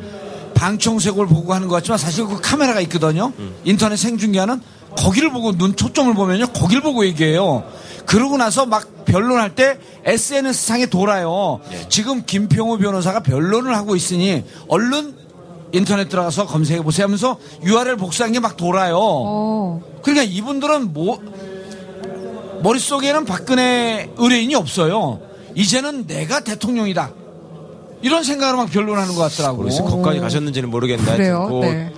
방청색을 0.56 1.28
보고 1.28 1.54
하는 1.54 1.69
것 1.69 1.76
같지만 1.76 1.97
사실 1.97 2.26
그 2.26 2.41
카메라가 2.41 2.82
있거든요. 2.82 3.32
인터넷 3.63 3.95
생중계하는 3.95 4.60
거기를 4.97 5.31
보고 5.31 5.51
눈 5.57 5.75
초점을 5.75 6.13
보면요. 6.13 6.47
거기를 6.47 6.81
보고 6.81 7.05
얘기해요. 7.05 7.63
그러고 8.05 8.38
나서 8.38 8.65
막 8.65 9.05
변론할 9.05 9.53
때 9.55 9.77
SNS 10.05 10.65
상에 10.65 10.86
돌아요. 10.88 11.60
지금 11.89 12.23
김평우 12.25 12.77
변호사가 12.77 13.21
변론을 13.21 13.75
하고 13.75 13.95
있으니 13.95 14.43
얼른 14.67 15.15
인터넷 15.73 16.07
들어가서 16.10 16.45
검색해 16.47 16.81
보세요 16.81 17.05
하면서 17.05 17.38
URL 17.63 17.97
복사한 17.97 18.31
게 18.31 18.39
막 18.39 18.55
돌아요. 18.57 18.97
어. 18.99 19.81
그러니까 20.01 20.23
이분들은 20.23 20.93
뭐 20.93 21.19
머릿속에는 22.63 23.25
박근혜 23.25 24.10
의뢰인이 24.17 24.55
없어요. 24.55 25.19
이제는 25.55 26.07
내가 26.07 26.39
대통령이다. 26.41 27.12
이런 28.01 28.23
생각으로 28.23 28.57
막 28.60 28.69
변론하는 28.69 29.15
것 29.15 29.21
같더라고요. 29.21 29.57
모르겠어요. 29.63 29.88
거기까지 29.88 30.19
가셨는지는 30.19 30.69
모르겠는데 30.69 31.17
그래요? 31.17 31.47
그 31.49 31.65
네. 31.65 31.91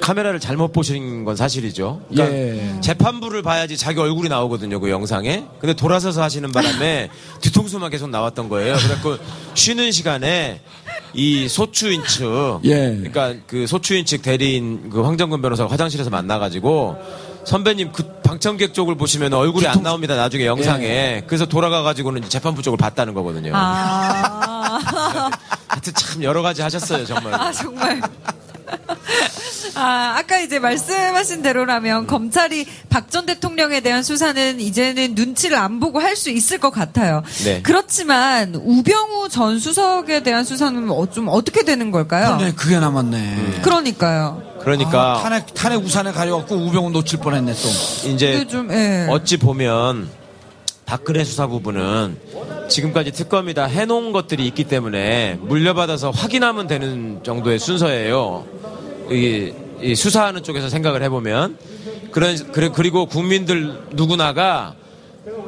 카메라를 0.00 0.40
잘못 0.40 0.72
보신 0.72 1.24
건 1.24 1.36
사실이죠. 1.36 2.00
그러니까 2.08 2.36
예. 2.36 2.80
재판부를 2.80 3.42
봐야지 3.42 3.76
자기 3.76 4.00
얼굴이 4.00 4.28
나오거든요, 4.28 4.80
그 4.80 4.90
영상에. 4.90 5.44
근데 5.60 5.74
돌아서서 5.74 6.22
하시는 6.22 6.50
바람에 6.50 7.10
뒤통수만 7.40 7.90
계속 7.90 8.10
나왔던 8.10 8.48
거예요. 8.48 8.74
그래갖고 8.76 9.18
쉬는 9.54 9.92
시간에 9.92 10.60
이 11.12 11.48
소추인 11.48 12.02
측, 12.04 12.60
예. 12.64 12.96
그러니까 12.96 13.34
그 13.46 13.66
소추인 13.66 14.04
측 14.04 14.22
대리인 14.22 14.90
그 14.90 15.02
황정근 15.02 15.42
변호사가 15.42 15.70
화장실에서 15.70 16.10
만나가지고 16.10 16.96
선배님 17.44 17.92
그 17.92 18.20
방청객 18.22 18.74
쪽을 18.74 18.96
보시면 18.96 19.32
얼굴이 19.32 19.66
안 19.66 19.82
나옵니다 19.82 20.14
나중에 20.14 20.46
영상에 20.46 20.84
예. 20.86 21.22
그래서 21.26 21.46
돌아가가지고는 21.46 22.28
재판부 22.28 22.62
쪽을 22.62 22.76
봤다는 22.76 23.14
거거든요. 23.14 23.52
아, 23.54 24.78
하여튼 25.66 25.92
참 25.94 26.22
여러 26.22 26.42
가지 26.42 26.62
하셨어요 26.62 27.04
정말. 27.04 27.34
아 27.34 27.52
정말. 27.52 28.00
아, 29.74 30.14
아까 30.18 30.38
이제 30.40 30.58
말씀하신 30.58 31.42
대로라면 31.42 32.06
검찰이 32.06 32.66
박 32.88 33.10
전 33.10 33.26
대통령에 33.26 33.80
대한 33.80 34.04
수사는 34.04 34.60
이제는 34.60 35.14
눈치를 35.16 35.56
안 35.56 35.80
보고 35.80 35.98
할 36.00 36.14
수 36.16 36.30
있을 36.30 36.58
것 36.58 36.70
같아요. 36.70 37.22
네. 37.44 37.60
그렇지만 37.62 38.54
우병우 38.54 39.28
전 39.30 39.58
수석에 39.58 40.22
대한 40.22 40.44
수사는 40.44 40.88
어- 40.90 41.10
좀 41.10 41.26
어떻게 41.28 41.64
되는 41.64 41.90
걸까요? 41.90 42.36
그러네, 42.36 42.52
그게 42.54 42.78
남았네. 42.78 43.60
그러니까요. 43.62 44.42
그러니까 44.60 45.18
아, 45.18 45.22
탄핵, 45.22 45.54
탄핵 45.54 45.76
우산에 45.82 46.12
가려갖고 46.12 46.54
우병우 46.56 46.90
놓칠 46.90 47.18
뻔했네, 47.20 47.52
또. 47.54 48.08
이제 48.10 48.46
좀, 48.46 48.70
예. 48.70 49.06
어찌 49.08 49.38
보면 49.38 50.08
박근혜 50.90 51.22
수사부부는 51.22 52.16
지금까지 52.68 53.12
특검이 53.12 53.54
다 53.54 53.66
해놓은 53.66 54.10
것들이 54.10 54.44
있기 54.48 54.64
때문에 54.64 55.38
물려받아서 55.40 56.10
확인하면 56.10 56.66
되는 56.66 57.20
정도의 57.22 57.60
순서예요. 57.60 58.44
이, 59.12 59.52
이 59.82 59.94
수사하는 59.94 60.42
쪽에서 60.42 60.68
생각을 60.68 61.04
해보면 61.04 61.58
그런 62.10 62.36
그리고 62.72 63.06
국민들 63.06 63.80
누구나가 63.92 64.74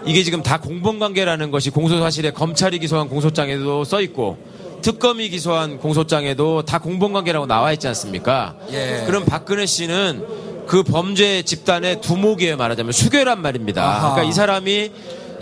이게 0.07 0.23
지금 0.23 0.45
다 0.45 0.61
공범관계라는 0.61 1.51
것이 1.51 1.71
공소사실에 1.71 2.31
검찰이 2.31 2.79
기소한 2.79 3.09
공소장에도 3.09 3.83
써 3.83 4.01
있고 4.01 4.39
특검이 4.81 5.29
기소한 5.29 5.79
공소장에도 5.79 6.63
다 6.63 6.79
공범관계라고 6.79 7.47
나와 7.47 7.73
있지 7.73 7.89
않습니까? 7.89 8.55
예. 8.71 9.03
그럼 9.07 9.25
박근혜 9.25 9.67
씨는 9.67 10.25
그 10.69 10.85
범죄 10.85 11.43
집단의 11.43 12.01
두목이에요 12.01 12.57
말하자면 12.57 12.93
수괴란 12.93 13.43
말입니다. 13.43 13.83
아하. 13.83 14.15
그러니까 14.15 14.23
이 14.23 14.33
사람이 14.33 14.93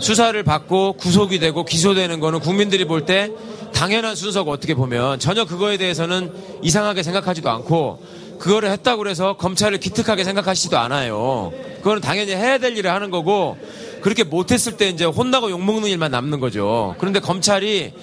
수사를 0.01 0.41
받고 0.43 0.93
구속이 0.93 1.39
되고 1.39 1.63
기소되는 1.63 2.19
거는 2.19 2.39
국민들이 2.39 2.85
볼 2.85 3.05
때 3.05 3.31
당연한 3.73 4.15
순서가 4.15 4.51
어떻게 4.51 4.73
보면 4.75 5.17
전혀 5.19 5.45
그거에 5.45 5.77
대해서는 5.77 6.31
이상하게 6.61 7.01
생각하지도 7.03 7.49
않고 7.49 8.03
그거를 8.37 8.69
했다고 8.71 9.07
해서 9.07 9.37
검찰을 9.37 9.79
기특하게 9.79 10.23
생각하시지도 10.23 10.77
않아요. 10.77 11.51
그거는 11.77 12.01
당연히 12.01 12.31
해야 12.33 12.57
될 12.57 12.75
일을 12.77 12.91
하는 12.91 13.09
거고 13.11 13.57
그렇게 14.01 14.23
못했을 14.23 14.77
때 14.77 14.89
이제 14.89 15.05
혼나고 15.05 15.49
욕먹는 15.51 15.87
일만 15.89 16.11
남는 16.11 16.39
거죠. 16.39 16.95
그런데 16.99 17.19
검찰이 17.19 17.93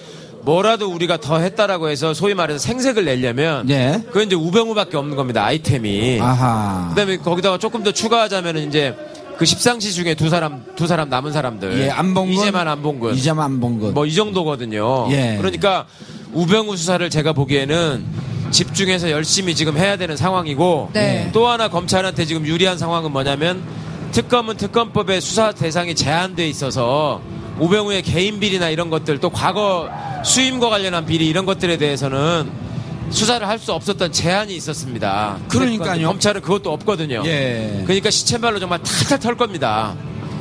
뭐라도 0.43 0.89
우리가 0.91 1.19
더 1.19 1.39
했다라고 1.39 1.89
해서 1.89 2.15
소위 2.15 2.35
말해서 2.35 2.59
생색을 2.61 3.05
내려면 3.05 3.69
예. 3.71 4.01
그건 4.07 4.27
이제 4.27 4.37
우병우밖에 4.37 4.97
없는 4.97 5.17
겁니다. 5.17 5.45
아이템이. 5.45 6.21
아하. 6.21 6.89
그다음에 6.91 7.19
거기다가 7.19 7.59
조금 7.59 7.83
더 7.83 7.93
추가하자면 7.93 8.57
이제 8.59 8.95
그 9.39 9.47
십상시 9.47 9.93
중에 9.93 10.15
두 10.15 10.29
사람 10.29 10.65
두 10.75 10.87
사람 10.89 11.09
남은 11.09 11.33
사람들 11.33 11.79
예, 11.81 11.91
안봉근. 11.91 12.35
이제만 12.35 12.67
안봉근 12.67 13.15
이제만 13.15 13.45
안봉근. 13.47 13.95
뭐 13.95 14.05
이 14.05 14.15
정도거든요. 14.15 15.09
예. 15.13 15.37
그러니까 15.39 15.87
우병우 16.33 16.77
수사를 16.77 17.09
제가 17.09 17.33
보기에는 17.33 18.05
집중해서 18.51 19.11
열심히 19.11 19.55
지금 19.55 19.77
해야 19.77 19.97
되는 19.97 20.17
상황이고 20.17 20.91
네. 20.93 21.31
또 21.33 21.47
하나 21.47 21.69
검찰한테 21.69 22.25
지금 22.25 22.47
유리한 22.47 22.79
상황은 22.79 23.13
뭐냐면 23.13 23.63
특검은 24.13 24.57
특검법에 24.57 25.21
수사 25.21 25.53
대상이 25.53 25.95
제한돼 25.95 26.49
있어서 26.49 27.21
우병우의 27.61 28.03
개인 28.03 28.41
비리나 28.41 28.71
이런 28.71 28.89
것들 28.91 29.19
또 29.21 29.31
과거 29.31 29.89
수임과 30.25 30.71
관련한 30.71 31.05
비리 31.07 31.27
이런 31.29 31.45
것들에 31.47 31.77
대해서는 31.77 32.51
수사를 33.11 33.47
할 33.47 33.59
수 33.59 33.73
없었던 33.73 34.13
제한이 34.13 34.55
있었습니다. 34.57 35.37
그러니까요. 35.49 36.07
검찰은 36.07 36.41
그것도 36.43 36.73
없거든요. 36.75 37.23
예. 37.25 37.83
그러니까 37.85 38.11
시체말로 38.11 38.61
정말 38.61 38.81
탈탈 38.83 39.19
털 39.19 39.37
겁니다. 39.37 39.95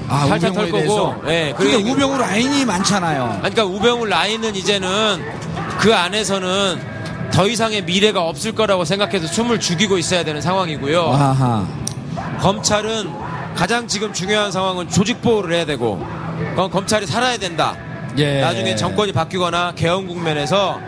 아, 0.09 0.25
탈탈 0.27 0.51
털 0.53 0.69
거고. 0.71 1.15
예, 1.27 1.53
그게- 1.57 1.75
우병우 1.75 2.17
라인이 2.17 2.63
많잖아요. 2.65 3.37
그러니까 3.39 3.65
우병우 3.65 4.05
라인은 4.05 4.55
이제는 4.55 5.23
그 5.79 5.93
안에서는 5.95 6.79
더 7.31 7.47
이상의 7.47 7.83
미래가 7.83 8.21
없을 8.21 8.53
거라고 8.53 8.85
생각해서 8.85 9.27
숨을 9.27 9.59
죽이고 9.59 9.97
있어야 9.97 10.23
되는 10.23 10.41
상황이고요. 10.41 11.01
아하. 11.11 11.67
검찰은 12.39 13.11
가장 13.55 13.87
지금 13.87 14.13
중요한 14.13 14.51
상황은 14.51 14.89
조직 14.89 15.21
보호를 15.21 15.55
해야 15.55 15.65
되고 15.65 16.05
검찰이 16.71 17.07
살아야 17.07 17.37
된다. 17.37 17.75
예. 18.17 18.41
나중에 18.41 18.75
정권이 18.75 19.11
바뀌거나 19.11 19.73
개헌 19.75 20.07
국면에서 20.07 20.79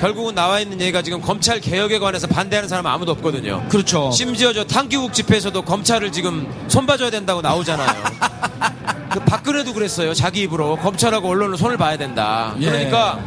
결국은 0.00 0.34
나와 0.34 0.60
있는 0.60 0.80
얘기가 0.80 1.02
지금 1.02 1.20
검찰 1.20 1.60
개혁에 1.60 1.98
관해서 1.98 2.26
반대하는 2.26 2.68
사람은 2.68 2.90
아무도 2.90 3.12
없거든요. 3.12 3.64
그렇죠. 3.68 4.10
심지어 4.12 4.52
저 4.52 4.64
탕기국 4.64 5.12
집회에서도 5.12 5.60
검찰을 5.62 6.12
지금 6.12 6.46
손봐줘야 6.68 7.10
된다고 7.10 7.40
나오잖아요. 7.40 7.88
그 9.10 9.20
박근혜도 9.20 9.72
그랬어요. 9.72 10.14
자기 10.14 10.42
입으로 10.42 10.76
검찰하고 10.76 11.28
언론은 11.28 11.56
손을 11.56 11.76
봐야 11.76 11.96
된다. 11.96 12.54
예. 12.60 12.66
그러니까 12.66 13.18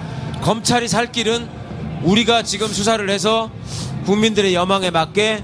검찰이 0.41 0.87
살 0.87 1.11
길은 1.11 1.47
우리가 2.03 2.43
지금 2.43 2.67
수사를 2.67 3.07
해서 3.09 3.51
국민들의 4.05 4.53
여망에 4.53 4.91
맞게 4.91 5.43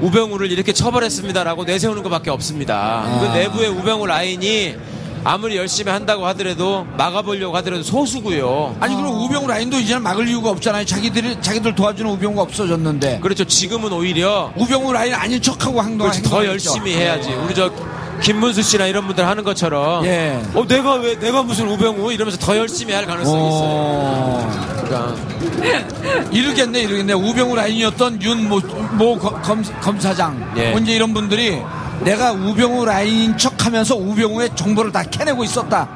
우병우를 0.00 0.52
이렇게 0.52 0.72
처벌했습니다라고 0.72 1.64
내세우는 1.64 2.02
것밖에 2.02 2.30
없습니다. 2.30 3.02
아. 3.04 3.20
그 3.20 3.38
내부의 3.38 3.70
우병우 3.70 4.06
라인이 4.06 4.76
아무리 5.26 5.56
열심히 5.56 5.90
한다고 5.90 6.24
하더라도 6.28 6.86
막아보려고 6.96 7.56
하더라도 7.56 7.82
소수고요. 7.82 8.76
아니 8.78 8.94
그럼 8.94 9.12
우병우 9.22 9.48
라인도 9.48 9.76
이제는 9.76 10.00
막을 10.04 10.28
이유가 10.28 10.50
없잖아요. 10.50 10.84
자기들이 10.84 11.38
자기들 11.40 11.74
도와주는 11.74 12.08
우병우가 12.12 12.42
없어졌는데 12.42 13.18
그렇죠. 13.20 13.44
지금은 13.44 13.92
오히려 13.92 14.52
우병우 14.54 14.92
라인 14.92 15.12
아닌 15.14 15.42
척하고 15.42 15.82
행동. 15.82 16.08
그렇지 16.08 16.22
더 16.22 16.46
열심히 16.46 16.94
해야지. 16.94 17.32
우리 17.32 17.56
저 17.56 17.72
김문수 18.22 18.62
씨나 18.62 18.86
이런 18.86 19.04
분들 19.08 19.26
하는 19.26 19.42
것처럼 19.42 20.06
예. 20.06 20.40
어 20.54 20.64
내가 20.64 20.94
왜 20.94 21.18
내가 21.18 21.42
무슨 21.42 21.68
우병우 21.70 22.12
이러면서 22.12 22.38
더 22.38 22.56
열심히 22.56 22.94
할 22.94 23.04
가능성이 23.04 23.48
있어요. 23.48 23.68
어... 23.68 24.76
그러니까 24.84 25.16
이르겠네, 26.30 26.82
이르겠네. 26.82 27.12
우병우 27.14 27.56
라인이었던 27.56 28.22
윤모 28.22 28.60
모 28.92 29.18
검, 29.18 29.42
검- 29.42 29.80
검사장, 29.80 30.54
예. 30.56 30.72
언제 30.72 30.92
이런 30.92 31.12
분들이 31.12 31.60
내가 32.02 32.32
우병우 32.32 32.84
라인인 32.84 33.36
척하면서 33.38 33.96
우병우의 33.96 34.50
정보를 34.54 34.92
다 34.92 35.02
캐내고 35.02 35.44
있었다. 35.44 35.88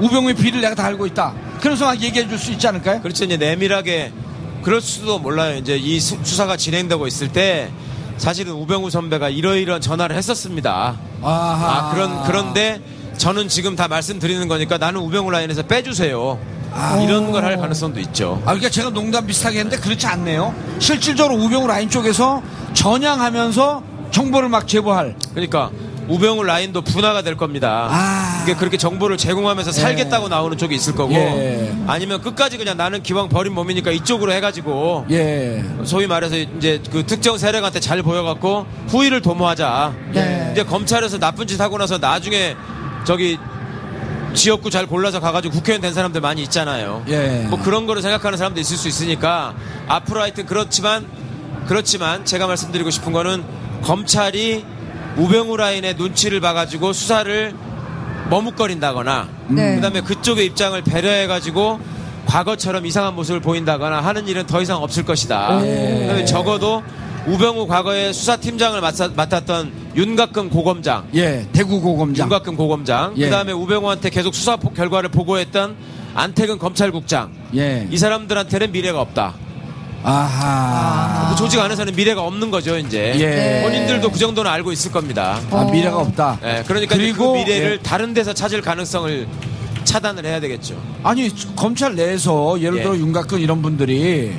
우병우의 0.00 0.34
비리를 0.34 0.60
내가 0.60 0.74
다 0.74 0.84
알고 0.86 1.06
있다. 1.06 1.32
그래서 1.60 1.86
막 1.86 2.00
얘기해 2.00 2.28
줄 2.28 2.38
수 2.38 2.52
있지 2.52 2.66
않을까요? 2.68 3.00
그렇죠. 3.02 3.24
이제 3.24 3.36
내밀하게 3.36 4.12
그럴 4.62 4.80
수도 4.80 5.18
몰라요. 5.18 5.56
이제 5.56 5.76
이 5.76 5.98
수- 6.00 6.18
수사가 6.22 6.56
진행되고 6.56 7.06
있을 7.06 7.28
때 7.32 7.70
사실은 8.18 8.52
우병우 8.52 8.90
선배가 8.90 9.30
이러이러한 9.30 9.80
전화를 9.80 10.16
했었습니다. 10.16 10.96
아하. 11.22 11.88
아 11.88 11.94
그런 11.94 12.22
그런데 12.24 12.80
저는 13.16 13.48
지금 13.48 13.76
다 13.76 13.88
말씀드리는 13.88 14.46
거니까 14.48 14.78
나는 14.78 15.00
우병우 15.00 15.30
라인에서 15.30 15.62
빼주세요. 15.62 16.38
아. 16.72 17.00
이런 17.02 17.32
걸 17.32 17.42
할 17.44 17.56
가능성도 17.56 17.98
있죠. 18.00 18.36
아, 18.42 18.52
그러니까 18.52 18.68
제가 18.70 18.90
농담 18.90 19.26
비슷하게 19.26 19.58
했는데 19.60 19.82
그렇지 19.82 20.06
않네요. 20.06 20.54
실질적으로 20.78 21.34
우병우 21.42 21.66
라인 21.66 21.90
쪽에서 21.90 22.42
전향하면서 22.74 23.82
정보를 24.10 24.48
막 24.48 24.66
제보할. 24.66 25.14
그러니까 25.32 25.70
우병우 26.08 26.42
라인도 26.42 26.82
분화가 26.82 27.22
될 27.22 27.36
겁니다. 27.36 27.86
아. 27.88 28.40
이게 28.42 28.54
그렇게 28.54 28.76
정보를 28.76 29.16
제공하면서 29.16 29.70
살겠다고 29.70 30.28
나오는 30.28 30.58
쪽이 30.58 30.74
있을 30.74 30.94
거고 30.94 31.14
예. 31.14 31.72
아니면 31.86 32.20
끝까지 32.20 32.58
그냥 32.58 32.76
나는 32.76 33.02
기왕 33.02 33.28
버린 33.28 33.54
몸이니까 33.54 33.92
이쪽으로 33.92 34.32
해가지고 34.32 35.06
예. 35.10 35.64
소위 35.84 36.08
말해서 36.08 36.36
이제 36.36 36.82
그 36.90 37.06
특정 37.06 37.38
세력한테 37.38 37.78
잘 37.78 38.02
보여갖고 38.02 38.66
후위를 38.88 39.22
도모하자. 39.22 39.94
네. 40.12 40.48
이제 40.52 40.64
검찰에서 40.64 41.18
나쁜 41.18 41.46
짓 41.46 41.60
하고 41.60 41.78
나서 41.78 41.98
나중에 41.98 42.56
저기 43.04 43.38
지역구 44.34 44.70
잘 44.70 44.86
골라서 44.86 45.20
가가지고 45.20 45.54
국회의원 45.54 45.80
된 45.80 45.94
사람들 45.94 46.20
많이 46.20 46.42
있잖아요. 46.42 47.04
예. 47.08 47.46
뭐 47.48 47.60
그런 47.60 47.86
거를 47.86 48.02
생각하는 48.02 48.36
사람도 48.36 48.60
있을 48.60 48.76
수 48.76 48.88
있으니까 48.88 49.54
앞으로 49.86 50.22
하여튼 50.22 50.46
그렇지만 50.46 51.06
그렇지만 51.66 52.24
제가 52.24 52.48
말씀드리고 52.48 52.90
싶은 52.90 53.12
거는 53.12 53.59
검찰이 53.82 54.64
우병우 55.16 55.56
라인의 55.56 55.94
눈치를 55.96 56.40
봐가지고 56.40 56.92
수사를 56.92 57.54
머뭇거린다거나 58.30 59.28
네. 59.48 59.74
그다음에 59.76 60.00
그쪽의 60.02 60.46
입장을 60.46 60.80
배려해가지고 60.82 61.80
과거처럼 62.26 62.86
이상한 62.86 63.14
모습을 63.16 63.40
보인다거나 63.40 64.00
하는 64.00 64.28
일은 64.28 64.46
더 64.46 64.62
이상 64.62 64.82
없을 64.82 65.04
것이다. 65.04 65.48
그다음에 66.00 66.24
적어도 66.24 66.82
우병우 67.26 67.66
과거에 67.66 68.12
수사팀장을 68.12 68.80
맡았, 68.80 69.12
맡았던 69.14 69.72
윤곽근 69.96 70.48
고검장, 70.50 71.08
예. 71.16 71.46
대구 71.52 71.80
고검장. 71.80 72.26
윤곽근 72.26 72.56
고검장, 72.56 73.14
예. 73.16 73.24
그다음에 73.24 73.52
우병우한테 73.52 74.10
계속 74.10 74.34
수사 74.34 74.56
포- 74.56 74.72
결과를 74.72 75.10
보고했던 75.10 75.76
안태근 76.14 76.58
검찰국장, 76.58 77.30
예. 77.56 77.86
이 77.90 77.98
사람들한테는 77.98 78.70
미래가 78.72 79.00
없다. 79.00 79.34
아하. 80.02 81.30
그 81.30 81.36
조직 81.36 81.60
안에서는 81.60 81.94
미래가 81.94 82.22
없는 82.22 82.50
거죠, 82.50 82.76
이제. 82.78 83.14
예. 83.18 83.62
본인들도 83.62 84.10
그 84.10 84.18
정도는 84.18 84.50
알고 84.50 84.72
있을 84.72 84.90
겁니다. 84.92 85.38
아, 85.50 85.64
미래가 85.70 85.98
없다. 85.98 86.38
예, 86.42 86.62
그러니까 86.66 86.94
이제 86.94 87.04
그리고 87.04 87.32
그 87.32 87.38
미래를 87.38 87.72
예. 87.72 87.78
다른 87.82 88.14
데서 88.14 88.32
찾을 88.32 88.62
가능성을 88.62 89.26
차단을 89.84 90.24
해야 90.24 90.40
되겠죠. 90.40 90.76
아니 91.02 91.30
검찰 91.56 91.94
내에서 91.94 92.60
예를 92.60 92.78
예. 92.78 92.82
들어 92.82 92.96
윤곽근 92.96 93.40
이런 93.40 93.60
분들이 93.62 94.32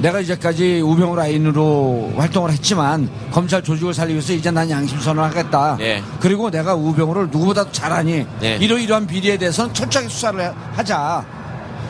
내가 0.00 0.20
이제까지 0.20 0.80
우병우 0.80 1.16
라인으로 1.16 2.12
활동을 2.16 2.52
했지만 2.52 3.10
검찰 3.32 3.62
조직을 3.62 3.92
살리기 3.92 4.14
위해서 4.14 4.32
이제 4.32 4.50
난 4.50 4.70
양심 4.70 5.00
선언하겠다. 5.00 5.78
예. 5.80 6.02
그리고 6.20 6.50
내가 6.50 6.74
우병우를 6.74 7.24
누구보다도 7.32 7.72
잘하니 7.72 8.24
예. 8.42 8.56
이러이러한 8.56 9.06
비리에 9.06 9.36
대해서는 9.36 9.74
철저하게 9.74 10.08
수사를 10.08 10.40
해- 10.40 10.52
하자. 10.74 11.24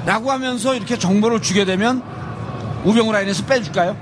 라고 0.07 0.31
하면서 0.33 0.75
이렇게 0.75 0.99
정보를 0.99 1.43
주게 1.43 1.65
되면 1.67 2.03
우병우 2.85 3.13
라인에서 3.13 3.45
빼줄까요? 3.45 3.97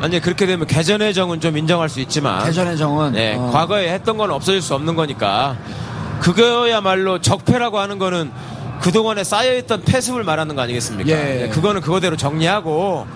아니 0.00 0.20
그렇게 0.20 0.46
되면 0.46 0.66
개전의 0.66 1.14
정은 1.14 1.40
좀 1.40 1.56
인정할 1.56 1.88
수 1.88 2.00
있지만 2.00 2.44
대전의 2.44 2.76
정은 2.76 3.12
네, 3.12 3.34
어, 3.36 3.50
과거에 3.52 3.92
했던 3.92 4.18
건 4.18 4.30
없어질 4.30 4.60
수 4.60 4.74
없는 4.74 4.94
거니까 4.94 5.56
그거야말로 6.20 7.20
적폐라고 7.20 7.78
하는 7.78 7.98
거는 7.98 8.30
그동안에 8.80 9.24
쌓여있던 9.24 9.82
폐습을 9.82 10.22
말하는 10.22 10.54
거 10.54 10.62
아니겠습니까? 10.62 11.10
예. 11.10 11.14
네, 11.14 11.48
그거는 11.48 11.80
그거대로 11.80 12.16
정리하고 12.16 13.06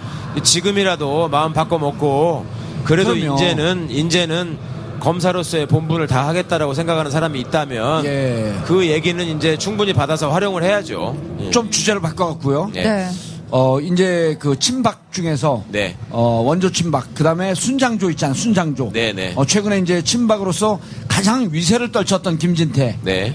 지금이라도 0.43 1.29
마음 1.29 1.53
바꿔먹고 1.53 2.47
그래도 2.85 3.15
그럼요. 3.15 3.35
이제는 3.35 3.91
이제는 3.91 4.59
검사로서의 5.01 5.67
본분을 5.67 6.07
다 6.07 6.27
하겠다라고 6.29 6.75
생각하는 6.75 7.11
사람이 7.11 7.39
있다면 7.41 8.05
예. 8.05 8.55
그 8.67 8.87
얘기는 8.87 9.23
이제 9.37 9.57
충분히 9.57 9.93
받아서 9.93 10.31
활용을 10.31 10.63
해야죠. 10.63 11.17
예. 11.41 11.51
좀 11.51 11.71
주제를 11.71 12.01
바꿔갖고요. 12.01 12.71
네. 12.73 13.09
네. 13.51 13.57
어 13.57 13.81
이제 13.81 14.37
그 14.39 14.59
친박 14.59 15.13
중에서 15.13 15.65
네. 15.69 15.97
어 16.11 16.43
원조 16.45 16.71
친박 16.71 17.15
그다음에 17.15 17.55
순장조 17.55 18.11
있잖아 18.11 18.33
순장조. 18.33 18.91
네, 18.93 19.13
네. 19.13 19.33
어 19.35 19.45
최근에 19.45 19.79
이제 19.79 20.03
친박으로서 20.03 20.79
가장 21.09 21.49
위세를 21.51 21.91
떨쳤던 21.91 22.39
김진태. 22.39 22.99
네. 23.03 23.35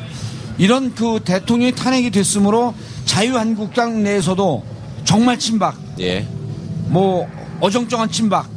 이런 0.58 0.96
그 0.96 1.20
대통령이 1.24 1.74
탄핵이 1.74 2.12
됐으므로 2.12 2.74
자유한국당 3.04 4.04
내에서도 4.04 4.64
정말 5.04 5.38
친박, 5.38 5.78
예. 6.00 6.26
뭐 6.88 7.28
어정쩡한 7.60 8.10
친박, 8.10 8.50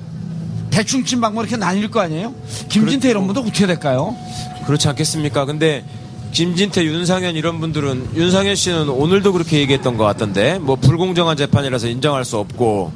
대충 0.70 1.04
친박 1.04 1.34
뭐 1.34 1.42
이렇게 1.42 1.56
나뉠 1.56 1.90
거 1.90 2.00
아니에요? 2.00 2.34
김진태 2.68 3.10
이런 3.10 3.26
분도 3.26 3.40
어떻게 3.40 3.66
될까요? 3.66 4.16
그렇지 4.64 4.86
않겠습니까? 4.88 5.44
근데 5.44 5.84
김진태, 6.32 6.84
윤상현 6.84 7.34
이런 7.36 7.58
분들은 7.60 8.10
윤상현 8.14 8.54
씨는 8.54 8.88
오늘도 8.90 9.32
그렇게 9.32 9.58
얘기했던 9.60 9.96
것 9.96 10.04
같던데 10.04 10.58
뭐 10.58 10.76
불공정한 10.76 11.36
재판이라서 11.36 11.88
인정할 11.88 12.24
수 12.24 12.36
없고 12.38 12.92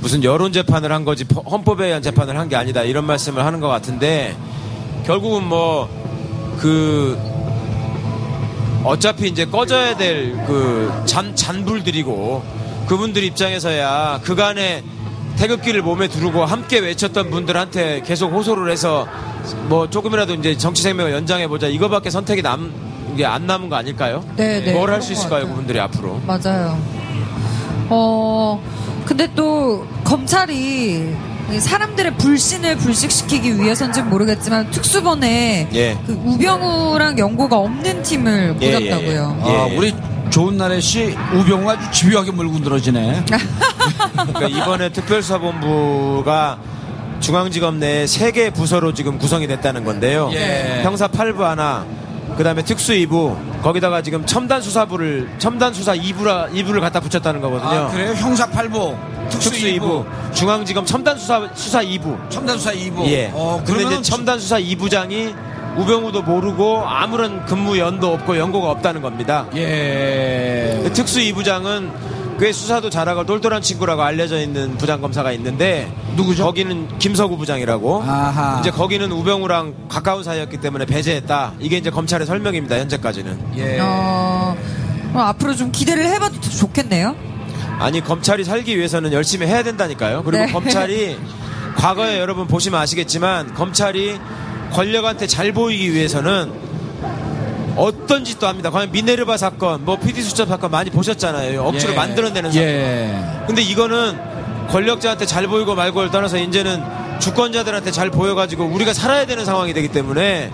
무슨 0.00 0.22
여론 0.22 0.52
재판을 0.52 0.92
한 0.92 1.04
거지 1.04 1.24
퍼- 1.24 1.40
헌법에 1.40 1.86
의한 1.86 2.02
재판을 2.02 2.38
한 2.38 2.48
게 2.48 2.56
아니다 2.56 2.82
이런 2.82 3.04
말씀을 3.06 3.44
하는 3.44 3.58
것 3.60 3.68
같은데 3.68 4.36
결국은 5.06 5.44
뭐 5.44 5.88
그 6.60 7.16
어차피 8.84 9.28
이제 9.28 9.44
꺼져야 9.44 9.96
될 9.96 10.34
그 10.46 10.90
잔불들이고 11.36 12.42
그분들 12.88 13.22
입장에서야 13.24 14.20
그간에 14.24 14.82
태극기를 15.36 15.82
몸에 15.82 16.08
두르고 16.08 16.44
함께 16.44 16.78
외쳤던 16.80 17.30
분들한테 17.30 18.02
계속 18.04 18.32
호소를 18.32 18.72
해서 18.72 19.06
뭐 19.68 19.88
조금이라도 19.88 20.34
이제 20.34 20.56
정치 20.56 20.82
생명을 20.82 21.12
연장해 21.12 21.48
보자 21.48 21.66
이거밖에 21.66 22.10
선택이 22.10 22.42
남 22.42 22.72
이게 23.14 23.24
안 23.26 23.46
남은 23.46 23.68
거 23.68 23.76
아닐까요? 23.76 24.24
네, 24.36 24.60
네. 24.60 24.72
뭘 24.72 24.90
할수것 24.90 25.18
있을까요. 25.18 25.48
그분들이 25.48 25.80
앞으로? 25.80 26.20
맞아요. 26.26 26.78
어, 27.90 28.62
근데 29.04 29.28
또 29.34 29.86
검찰이 30.04 31.16
사람들의 31.58 32.16
불신을 32.18 32.76
불식시키기 32.76 33.58
위해서인지는 33.58 34.10
모르겠지만 34.10 34.70
특수본에 34.70 35.68
예. 35.72 35.98
그 36.06 36.12
우병우랑 36.12 37.18
연고가 37.18 37.56
없는 37.56 38.02
팀을 38.02 38.56
예, 38.60 38.78
꾸렸다고요. 38.78 39.42
예, 39.46 39.50
예. 39.50 39.56
아, 39.56 39.64
우리 39.74 39.94
좋은 40.30 40.58
날의 40.58 40.82
씨 40.82 41.16
우병우가 41.34 41.72
아주 41.72 41.90
집요하게 41.90 42.32
물고 42.32 42.58
늘어지네. 42.58 43.24
그러니까 44.12 44.46
이번에 44.46 44.90
특별수사본부가 44.90 46.58
중앙지검 47.20 47.78
내에 47.80 48.06
세 48.06 48.32
개 48.32 48.50
부서로 48.50 48.92
지금 48.94 49.18
구성이 49.18 49.46
됐다는 49.46 49.84
건데요. 49.84 50.30
예. 50.32 50.80
형사 50.82 51.08
8부 51.08 51.38
하나, 51.40 51.84
그 52.36 52.44
다음에 52.44 52.62
특수 52.62 52.92
2부, 52.92 53.62
거기다가 53.62 54.02
지금 54.02 54.24
첨단 54.26 54.60
수사부를, 54.62 55.28
첨단 55.38 55.72
수사 55.74 55.94
2부라, 55.94 56.50
2부를 56.52 56.80
갖다 56.80 57.00
붙였다는 57.00 57.40
거거든요. 57.40 57.70
아, 57.70 57.88
그래요? 57.88 58.12
형사 58.14 58.46
8부, 58.48 58.96
특수, 59.30 59.50
특수 59.50 59.66
2부, 59.66 59.80
2부, 59.80 60.34
중앙지검 60.34 60.84
첨단 60.84 61.18
수사, 61.18 61.48
수사 61.54 61.82
2부. 61.82 62.30
첨단 62.30 62.58
수사 62.58 62.72
2부. 62.72 63.06
예. 63.06 63.30
어, 63.34 63.60
그러면 63.66 63.94
이제 63.94 64.02
첨단 64.02 64.38
수사 64.38 64.60
2부장이 64.60 65.34
우병우도 65.78 66.22
모르고 66.22 66.82
아무런 66.86 67.44
근무 67.46 67.78
연도 67.78 68.12
없고 68.12 68.36
연고가 68.38 68.70
없다는 68.70 69.00
겁니다. 69.02 69.46
예. 69.56 70.80
그 70.84 70.92
특수 70.92 71.18
2부장은 71.20 71.90
꽤 72.40 72.52
수사도 72.52 72.88
잘하고 72.90 73.24
똘똘한 73.24 73.62
친구라고 73.62 74.02
알려져 74.02 74.38
있는 74.40 74.76
부장검사가 74.76 75.32
있는데 75.32 75.90
누구죠? 76.18 76.44
거기는 76.44 76.98
김서구 76.98 77.36
부장이라고 77.36 78.02
아하. 78.02 78.58
이제 78.60 78.70
거기는 78.70 79.10
우병우랑 79.12 79.88
가까운 79.88 80.24
사이였기 80.24 80.58
때문에 80.58 80.84
배제했다 80.84 81.54
이게 81.60 81.76
이제 81.76 81.90
검찰의 81.90 82.26
설명입니다 82.26 82.76
현재까지는 82.76 83.38
예. 83.56 83.78
어, 83.80 84.56
그럼 85.12 85.26
앞으로 85.26 85.54
좀 85.54 85.70
기대를 85.70 86.04
해봐도 86.06 86.40
좋겠네요. 86.40 87.14
아니 87.78 88.02
검찰이 88.02 88.42
살기 88.42 88.76
위해서는 88.76 89.12
열심히 89.12 89.46
해야 89.46 89.62
된다니까요 89.62 90.24
그리고 90.24 90.44
네. 90.44 90.52
검찰이 90.52 91.16
과거에 91.78 92.18
여러분 92.18 92.48
보시면 92.48 92.80
아시겠지만 92.80 93.54
검찰이 93.54 94.18
권력한테 94.72 95.28
잘 95.28 95.52
보이기 95.52 95.94
위해서는 95.94 96.50
어떤 97.76 98.24
짓도 98.24 98.48
합니다 98.48 98.70
과연 98.70 98.90
미네르바 98.90 99.36
사건 99.36 99.84
뭐 99.84 99.96
PD 99.96 100.20
수첩 100.22 100.48
사건 100.48 100.72
많이 100.72 100.90
보셨잖아요 100.90 101.62
억지로 101.62 101.92
예. 101.92 101.96
만들어내는 101.96 102.50
사건 102.50 102.66
예. 102.68 103.44
근데 103.46 103.62
이거는 103.62 104.37
권력자한테 104.70 105.26
잘 105.26 105.46
보이고 105.46 105.74
말고를 105.74 106.10
떠나서 106.10 106.38
이제는 106.38 106.82
주권자들한테 107.20 107.90
잘 107.90 108.10
보여가지고 108.10 108.64
우리가 108.64 108.92
살아야 108.92 109.26
되는 109.26 109.44
상황이 109.44 109.72
되기 109.72 109.88
때문에 109.88 110.50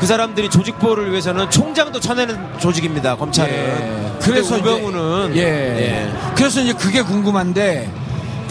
그 0.00 0.06
사람들이 0.06 0.48
조직 0.48 0.78
보호를 0.78 1.10
위해서는 1.10 1.50
총장도 1.50 2.00
쳐내는 2.00 2.58
조직입니다. 2.58 3.16
검찰은. 3.16 3.52
예. 3.52 4.12
그래서 4.22 4.56
이제- 4.58 4.70
우병우는 4.70 5.36
예. 5.36 5.40
예. 5.42 6.12
그래서 6.34 6.62
이제 6.62 6.72
그게 6.72 7.02
궁금한데 7.02 7.90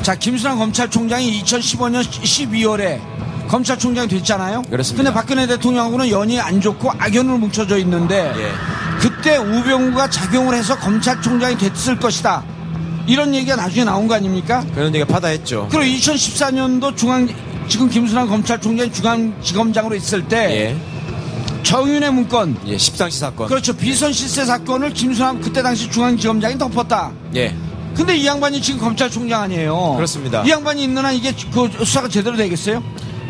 자 0.03 0.15
김수남 0.15 0.57
검찰총장이 0.59 1.41
2015년 1.43 2.03
12월에 2.03 2.99
검찰총장이 3.47 4.07
됐잖아요. 4.07 4.61
그렇습니다. 4.69 5.03
근데 5.03 5.13
박근혜 5.13 5.47
대통령하고는 5.47 6.09
연이 6.11 6.39
안 6.39 6.61
좋고 6.61 6.91
악연으로 6.99 7.39
뭉쳐져 7.39 7.77
있는데 7.79 8.31
예. 8.37 8.51
그때 8.99 9.37
우병우가 9.37 10.09
작용을 10.11 10.53
해서 10.55 10.77
검찰총장이 10.77 11.57
됐을 11.57 11.97
것이다. 11.97 12.43
이런 13.07 13.33
얘기가 13.33 13.55
나중에 13.55 13.83
나온 13.85 14.07
거 14.07 14.15
아닙니까? 14.15 14.65
그런 14.73 14.93
얘기가 14.93 15.05
파다했죠. 15.05 15.69
그리고 15.71 15.97
2014년도 15.97 16.95
중앙 16.95 17.27
지금 17.67 17.89
김수남 17.89 18.27
검찰총장이 18.27 18.91
중앙지검장으로 18.91 19.95
있을 19.95 20.27
때 20.27 20.37
예. 20.37 20.77
정윤의 21.63 22.11
문건 22.11 22.57
예. 22.67 22.77
십상시 22.77 23.19
사건. 23.19 23.47
그렇죠 23.47 23.73
비선 23.73 24.11
실세 24.11 24.45
사건을 24.45 24.93
김수남 24.93 25.39
그때 25.41 25.61
당시 25.61 25.89
중앙지검장이 25.89 26.57
덮었다. 26.57 27.11
예. 27.35 27.55
근데 27.95 28.15
이 28.15 28.25
양반이 28.25 28.61
지금 28.61 28.79
검찰총장 28.79 29.41
아니에요. 29.43 29.93
그렇습니다. 29.95 30.43
이 30.43 30.49
양반이 30.49 30.83
있는 30.83 31.03
한 31.03 31.13
이게 31.13 31.33
그 31.51 31.69
수사가 31.83 32.07
제대로 32.07 32.37
되겠어요? 32.37 32.83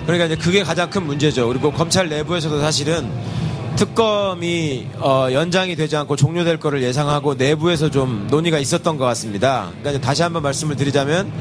그러니까 0.06 0.26
이제 0.26 0.36
그게 0.36 0.64
가장 0.64 0.90
큰 0.90 1.06
문제죠. 1.06 1.48
그리고 1.48 1.72
검찰 1.72 2.08
내부에서도 2.10 2.60
사실은 2.62 3.10
특검이 3.80 4.88
어, 4.98 5.30
연장이 5.32 5.74
되지 5.78 5.96
않고 5.96 6.18
종료될 6.18 6.60
거를 6.60 6.84
예상하고 6.84 7.36
내부에서 7.36 7.89
좀 7.89 8.28
논의가 8.30 8.60
있었던 8.60 8.98
것 8.98 9.06
같습니다. 9.06 9.70
그러니까 9.80 10.06
다시 10.06 10.22
한번 10.22 10.44
말씀을 10.44 10.76
드리자면 10.76 11.32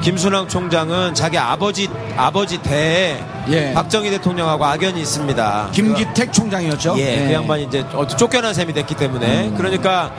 김순왕 0.00 0.46
총장은 0.46 1.14
자기 1.14 1.36
아버지 1.36 1.88
아버지 2.16 2.58
대에 2.62 3.20
예. 3.48 3.72
박정희 3.74 4.08
대통령하고 4.10 4.64
악연이 4.64 5.00
있습니다. 5.00 5.70
김기택 5.72 6.32
총장이었죠. 6.32 6.94
예, 6.98 7.26
그 7.26 7.32
양반이 7.32 7.64
이제 7.64 7.84
어- 7.92 8.06
쫓겨난 8.06 8.54
셈이 8.54 8.72
됐기 8.72 8.94
때문에 8.94 9.52
그러니까 9.56 10.12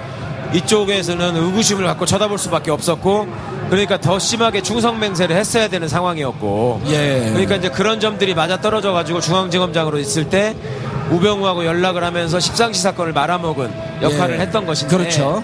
이쪽에서는 0.53 1.38
의구심을 1.38 1.86
갖고 1.86 2.05
쳐다볼 2.05 2.38
수밖에 2.38 2.71
없었고 2.71 3.27
그러니까 3.69 3.97
더 3.97 4.19
심하게 4.19 4.62
충성맹세를 4.62 5.38
했어야 5.38 5.69
되는 5.69 5.88
상황이었고 5.88 6.81
예. 6.88 7.29
그러니까 7.31 7.55
이제 7.55 7.69
그런 7.69 8.01
점들이 8.01 8.34
맞아 8.36 8.60
떨어져 8.60 8.91
가지고 8.91 9.21
중앙지검장으로 9.21 9.97
있을 9.99 10.29
때 10.29 10.53
우병우하고 11.12 11.65
연락을 11.65 12.04
하면서 12.04 12.39
십상시 12.39 12.82
사건을 12.82 13.13
말아먹은 13.13 13.71
역할을 14.02 14.36
예. 14.36 14.39
했던 14.41 14.65
것인데 14.65 14.97
그렇죠. 14.97 15.43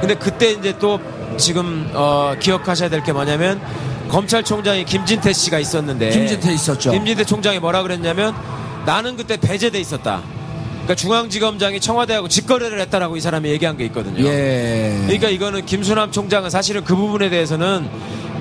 근데 0.00 0.14
그때 0.14 0.52
이제 0.52 0.74
또 0.78 1.00
지금 1.36 1.90
어, 1.94 2.34
기억하셔야 2.38 2.88
될 2.88 3.02
게 3.02 3.12
뭐냐면 3.12 3.60
검찰총장이 4.08 4.84
김진태 4.84 5.32
씨가 5.32 5.58
있었는데 5.58 6.10
김진태 6.10 6.52
있었죠. 6.52 6.92
김진태 6.92 7.24
총장이 7.24 7.58
뭐라 7.58 7.82
그랬냐면 7.82 8.34
나는 8.86 9.16
그때 9.16 9.36
배제돼 9.36 9.78
있었다. 9.80 10.22
그러니까 10.70 10.94
중앙지검장이 10.94 11.80
청와대하고 11.80 12.28
직거래를 12.28 12.80
했다라고 12.80 13.16
이 13.18 13.20
사람이 13.20 13.50
얘기한 13.50 13.76
게 13.76 13.84
있거든요. 13.86 14.24
예. 14.24 14.96
그러니까 15.02 15.28
이거는 15.28 15.66
김수남 15.66 16.10
총장은 16.10 16.48
사실은 16.48 16.82
그 16.84 16.96
부분에 16.96 17.28
대해서는 17.28 17.86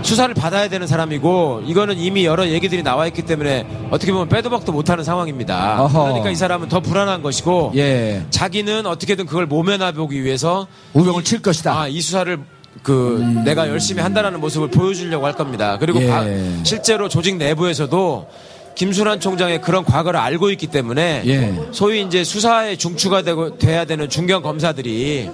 수사를 0.07 0.33
받아야 0.33 0.69
되는 0.69 0.87
사람이고 0.87 1.63
이거는 1.65 1.97
이미 1.97 2.23
여러 2.25 2.47
얘기들이 2.47 2.81
나와 2.81 3.07
있기 3.07 3.23
때문에 3.23 3.67
어떻게 3.91 4.13
보면 4.13 4.29
빼도 4.29 4.49
박도 4.49 4.71
못하는 4.71 5.03
상황입니다. 5.03 5.83
어허. 5.83 6.03
그러니까 6.05 6.29
이 6.29 6.35
사람은 6.35 6.69
더 6.69 6.79
불안한 6.79 7.21
것이고 7.21 7.73
예. 7.75 8.25
자기는 8.29 8.85
어떻게든 8.85 9.25
그걸 9.25 9.45
모면해 9.47 9.91
보기 9.91 10.23
위해서 10.23 10.65
우병을 10.93 11.25
칠 11.25 11.41
것이다. 11.41 11.81
아, 11.81 11.87
이 11.89 11.99
수사를 11.99 12.39
그 12.83 13.41
내가 13.43 13.67
열심히 13.67 14.01
한다라는 14.01 14.39
모습을 14.39 14.69
보여주려고 14.69 15.25
할 15.25 15.33
겁니다. 15.33 15.77
그리고 15.77 16.01
예. 16.01 16.07
과- 16.07 16.23
실제로 16.63 17.09
조직 17.09 17.35
내부에서도 17.35 18.29
김순환 18.75 19.19
총장의 19.19 19.59
그런 19.61 19.83
과거를 19.83 20.17
알고 20.19 20.51
있기 20.51 20.67
때문에 20.67 21.23
예. 21.25 21.59
소위 21.73 22.01
이제 22.01 22.23
수사에 22.23 22.77
중추가 22.77 23.23
되고 23.23 23.57
돼야 23.57 23.83
되는 23.83 24.07
중견 24.07 24.41
검사들이 24.41 25.29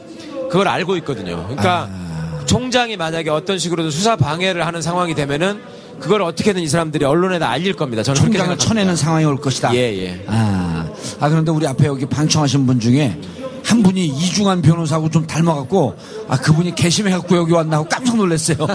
그걸 0.49 0.67
알고 0.67 0.97
있거든요. 0.97 1.43
그러니까 1.47 1.89
아. 1.91 2.02
총장이 2.45 2.97
만약에 2.97 3.29
어떤 3.29 3.57
식으로든 3.59 3.91
수사 3.91 4.15
방해를 4.15 4.65
하는 4.65 4.81
상황이 4.81 5.13
되면은 5.15 5.61
그걸 5.99 6.21
어떻게든 6.21 6.61
이 6.61 6.67
사람들이 6.67 7.05
언론에다 7.05 7.49
알릴 7.49 7.73
겁니다. 7.73 8.03
저는 8.03 8.21
총장을. 8.21 8.57
쳐내는 8.57 8.95
상황이 8.95 9.25
올 9.25 9.37
것이다. 9.37 9.73
예, 9.75 9.79
예. 9.79 10.25
아, 10.27 10.85
아 11.19 11.29
그런데 11.29 11.51
우리 11.51 11.65
앞에 11.67 11.85
여기 11.85 12.05
방청하신 12.05 12.65
분 12.65 12.79
중에 12.79 13.17
한 13.63 13.81
분이 13.81 14.05
이중환 14.07 14.61
변호사하고 14.61 15.09
좀 15.09 15.25
닮아갖고 15.25 15.95
아 16.27 16.37
그분이 16.37 16.75
개심해갖고 16.75 17.37
여기 17.37 17.53
왔나 17.53 17.77
하고 17.77 17.87
깜짝 17.87 18.17
놀랐어요. 18.17 18.57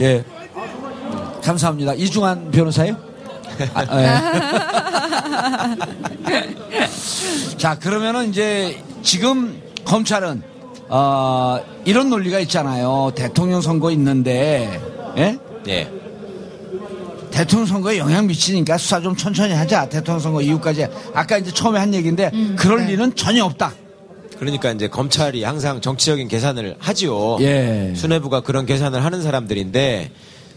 예, 0.00 0.24
감사합니다. 1.42 1.94
이중환 1.94 2.50
변호사요? 2.50 2.96
아, 3.74 4.00
예. 4.00 4.20
자 7.56 7.78
그러면은 7.78 8.28
이제 8.28 8.82
지금 9.02 9.60
검찰은 9.84 10.49
어, 10.92 11.60
이런 11.84 12.10
논리가 12.10 12.40
있잖아요. 12.40 13.12
대통령 13.14 13.60
선거 13.60 13.92
있는데 13.92 14.80
예? 15.16 15.38
예. 15.68 15.90
대통령 17.30 17.64
선거에 17.64 17.98
영향 17.98 18.26
미치니까 18.26 18.76
수사 18.76 19.00
좀 19.00 19.14
천천히 19.14 19.54
하자. 19.54 19.88
대통령 19.88 20.18
선거 20.18 20.42
이후까지. 20.42 20.88
아까 21.14 21.38
이제 21.38 21.52
처음에 21.52 21.78
한 21.78 21.94
얘기인데 21.94 22.32
그럴 22.56 22.80
네. 22.80 22.92
리는 22.92 23.14
전혀 23.14 23.44
없다. 23.44 23.72
그러니까 24.40 24.72
이제 24.72 24.88
검찰이 24.88 25.44
항상 25.44 25.80
정치적인 25.80 26.26
계산을 26.26 26.74
하지요. 26.80 27.38
예. 27.40 27.92
수뇌부가 27.94 28.40
그런 28.40 28.66
계산을 28.66 29.04
하는 29.04 29.22
사람들인데 29.22 30.10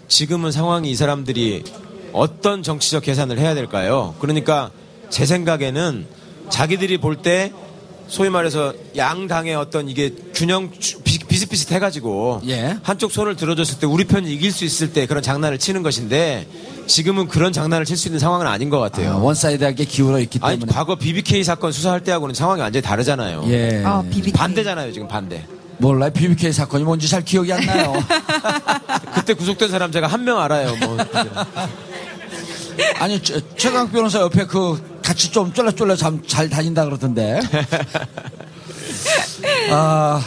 지금은 0.07 0.51
상황이 0.51 0.89
이 0.89 0.95
사람들이 0.95 1.63
어떤 2.11 2.63
정치적 2.63 3.03
계산을 3.03 3.37
해야 3.37 3.53
될까요? 3.53 4.15
그러니까 4.19 4.71
제 5.09 5.27
생각에는 5.27 6.07
자기들이 6.49 6.97
볼때 6.97 7.51
소위 8.13 8.29
말해서 8.29 8.75
양당의 8.95 9.55
어떤 9.55 9.89
이게 9.89 10.13
균형 10.35 10.69
주- 10.77 10.99
비- 11.01 11.17
비슷비슷해 11.17 11.79
가지고 11.79 12.41
예. 12.47 12.77
한쪽 12.83 13.11
손을 13.11 13.35
들어줬을 13.35 13.79
때 13.79 13.87
우리 13.87 14.03
편이 14.05 14.31
이길 14.31 14.51
수 14.51 14.65
있을 14.65 14.93
때 14.93 15.07
그런 15.07 15.23
장난을 15.23 15.57
치는 15.57 15.81
것인데 15.81 16.45
지금은 16.85 17.27
그런 17.27 17.51
장난을 17.51 17.85
칠 17.85 17.97
수 17.97 18.09
있는 18.09 18.19
상황은 18.19 18.45
아닌 18.45 18.69
것 18.69 18.77
같아요. 18.79 19.13
아, 19.13 19.17
one 19.17 19.36
side하게 19.36 19.85
기울어 19.85 20.19
있기 20.19 20.37
아니 20.43 20.59
때문에. 20.59 20.71
과거 20.71 20.95
BBK 20.95 21.43
사건 21.43 21.71
수사할 21.71 22.01
때하고는 22.03 22.35
상황이 22.35 22.61
완전히 22.61 22.83
다르잖아요. 22.83 23.45
예. 23.47 23.81
아, 23.83 24.03
BBK. 24.03 24.31
반대잖아요 24.33 24.91
지금 24.93 25.07
반대. 25.07 25.43
몰라요. 25.79 26.11
BBK 26.13 26.51
사건이 26.53 26.83
뭔지 26.83 27.07
잘 27.09 27.25
기억이 27.25 27.51
안 27.51 27.65
나요. 27.65 27.93
그때 29.15 29.33
구속된 29.33 29.69
사람 29.71 29.91
제가 29.91 30.05
한 30.05 30.23
명 30.23 30.39
알아요. 30.39 30.75
뭐 30.75 30.97
아니, 32.99 33.19
최- 33.23 33.41
최강 33.57 33.89
변호사 33.91 34.19
옆에 34.19 34.45
그 34.45 34.92
같이 35.03 35.31
좀 35.31 35.53
쫄래쫄래 35.53 35.95
잘, 35.95 36.19
잘 36.25 36.49
다닌다 36.49 36.85
그러던데. 36.85 37.39
아, 39.71 40.21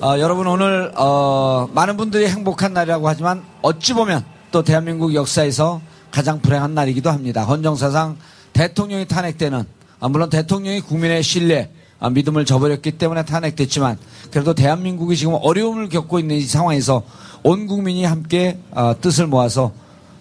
아, 0.00 0.18
여러분 0.18 0.46
오늘, 0.46 0.92
어, 0.96 1.68
많은 1.72 1.96
분들이 1.96 2.26
행복한 2.26 2.74
날이라고 2.74 3.08
하지만 3.08 3.42
어찌 3.62 3.94
보면 3.94 4.24
또 4.50 4.62
대한민국 4.62 5.14
역사에서 5.14 5.80
가장 6.10 6.40
불행한 6.40 6.74
날이기도 6.74 7.10
합니다. 7.10 7.44
헌정사상 7.44 8.16
대통령이 8.52 9.06
탄핵되는, 9.06 9.64
아, 10.00 10.08
물론 10.08 10.28
대통령이 10.28 10.80
국민의 10.80 11.22
신뢰, 11.22 11.70
아, 11.98 12.10
믿음을 12.10 12.44
저버렸기 12.44 12.92
때문에 12.92 13.24
탄핵됐지만 13.24 13.98
그래도 14.30 14.54
대한민국이 14.54 15.16
지금 15.16 15.34
어려움을 15.40 15.88
겪고 15.88 16.18
있는 16.18 16.36
이 16.36 16.42
상황에서 16.42 17.02
온 17.42 17.66
국민이 17.66 18.04
함께 18.04 18.58
아, 18.74 18.94
뜻을 19.00 19.26
모아서 19.26 19.72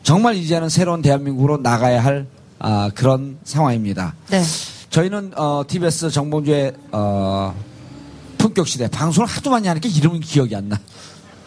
정말 0.04 0.36
이제는 0.36 0.70
새로운 0.70 1.02
대한민국으로 1.02 1.58
나가야 1.58 2.04
할 2.04 2.28
아, 2.60 2.90
그런 2.96 3.38
상황입니다. 3.44 4.16
네. 4.30 4.42
저희는 4.90 5.34
어, 5.36 5.64
TBS 5.68 6.10
정봉주의 6.10 6.74
어, 6.92 7.54
품격 8.38 8.68
시대 8.68 8.88
방송을 8.88 9.28
하도 9.28 9.50
많이 9.50 9.68
하니까 9.68 9.90
이름이 9.90 10.20
기억이 10.22 10.56
안 10.56 10.70
나. 10.70 10.80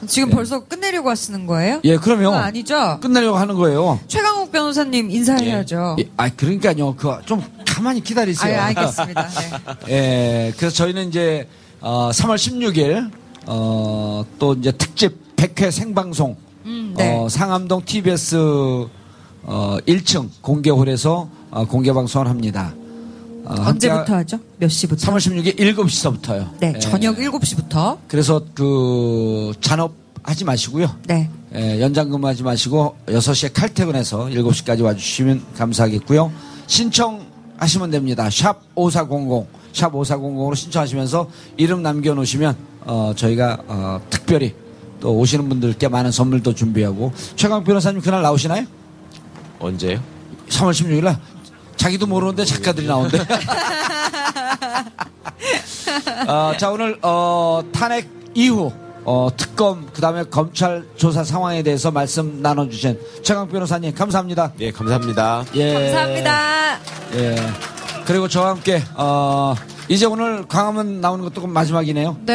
지금 0.07 0.31
벌써 0.31 0.61
끝내려고 0.61 1.11
하시는 1.11 1.45
거예요? 1.47 1.81
예, 1.83 1.97
그러면 1.97 2.27
그거 2.33 2.37
아니죠? 2.37 2.99
끝내려고 3.01 3.37
하는 3.37 3.57
거예요. 3.57 3.99
최강욱 4.07 4.53
변호사님 4.53 5.11
인사해야죠. 5.11 5.97
예, 5.99 6.09
아, 6.17 6.29
그러니까요. 6.29 6.95
그 6.95 7.09
좀 7.27 7.43
가만히 7.67 8.01
기다리세요. 8.03 8.61
아, 8.61 8.67
알겠습니다. 8.67 9.29
네. 9.87 9.93
예, 10.49 10.53
그래서 10.57 10.77
저희는 10.77 11.09
이제 11.09 11.49
어, 11.81 12.11
3월 12.13 12.37
16일 12.37 13.11
어, 13.47 14.25
또 14.39 14.55
이제 14.55 14.71
특집 14.73 15.37
100회 15.37 15.71
생방송 15.71 16.37
음, 16.67 16.95
네. 16.97 17.17
어, 17.17 17.29
상암동 17.29 17.83
TBS 17.85 18.87
어, 19.43 19.77
1층 19.87 20.29
공개홀에서 20.41 21.29
어, 21.51 21.65
공개 21.67 21.93
방송을 21.93 22.29
합니다. 22.29 22.75
어, 23.45 23.55
언제부터 23.67 24.15
하죠? 24.17 24.39
몇 24.59 24.69
시부터? 24.69 25.11
3월 25.11 25.19
16일 25.19 25.59
7시서부터요. 25.59 26.51
네, 26.61 26.79
저녁 26.79 27.17
7시부터. 27.17 27.99
그래서 28.09 28.43
그 28.55 29.53
잔업 29.61 29.95
하지 30.23 30.45
마시고요. 30.45 30.95
네. 31.07 31.31
예, 31.55 31.81
연장 31.81 32.11
근무하지 32.11 32.43
마시고 32.43 32.97
6시에 33.07 33.53
칼퇴근해서 33.55 34.27
7시까지 34.27 34.83
와주시면 34.83 35.43
감사하겠고요. 35.57 36.31
신청하시면 36.67 37.91
됩니다. 37.91 38.29
샵 38.29 38.61
5400, 38.75 39.49
샵 39.73 39.93
5400으로 39.93 40.55
신청하시면서 40.55 41.31
이름 41.57 41.83
남겨놓으시면 41.83 42.57
어, 42.85 43.13
저희가 43.17 43.59
어, 43.67 44.01
특별히 44.11 44.55
또 45.01 45.17
오시는 45.17 45.49
분들께 45.49 45.89
많은 45.89 46.11
선물도 46.11 46.55
준비하고 46.55 47.13
최강 47.37 47.65
변호사님 47.65 48.01
그날 48.03 48.21
나오시나요? 48.23 48.67
언제요? 49.59 50.01
3월 50.49 50.71
16일 50.73 51.05
날 51.05 51.19
자기도 51.77 52.07
모르는데 52.07 52.45
작가들이 52.45 52.87
나온대. 52.87 53.19
어, 56.27 56.53
자 56.59 56.71
오늘 56.71 56.99
어, 57.03 57.63
탄핵 57.73 58.09
이후 58.35 58.73
어, 59.05 59.29
특검 59.37 59.87
그다음에 59.93 60.25
검찰 60.25 60.85
조사 60.97 61.25
상황에 61.25 61.63
대해서 61.63 61.91
말씀 61.91 62.43
나눠주신 62.43 62.99
최강 63.23 63.49
변호사님 63.49 63.95
감사합니다. 63.95 64.53
예, 64.61 64.71
감사합니다. 64.71 65.45
예. 65.55 65.75
감사합니다. 65.75 66.79
예. 67.15 67.37
그리고 68.05 68.29
저와 68.29 68.51
함께 68.51 68.83
어, 68.97 69.55
이제 69.89 70.05
오늘 70.05 70.47
광화문 70.47 71.01
나오는 71.01 71.25
것도 71.25 71.47
마지막이네요. 71.47 72.19
네. 72.27 72.33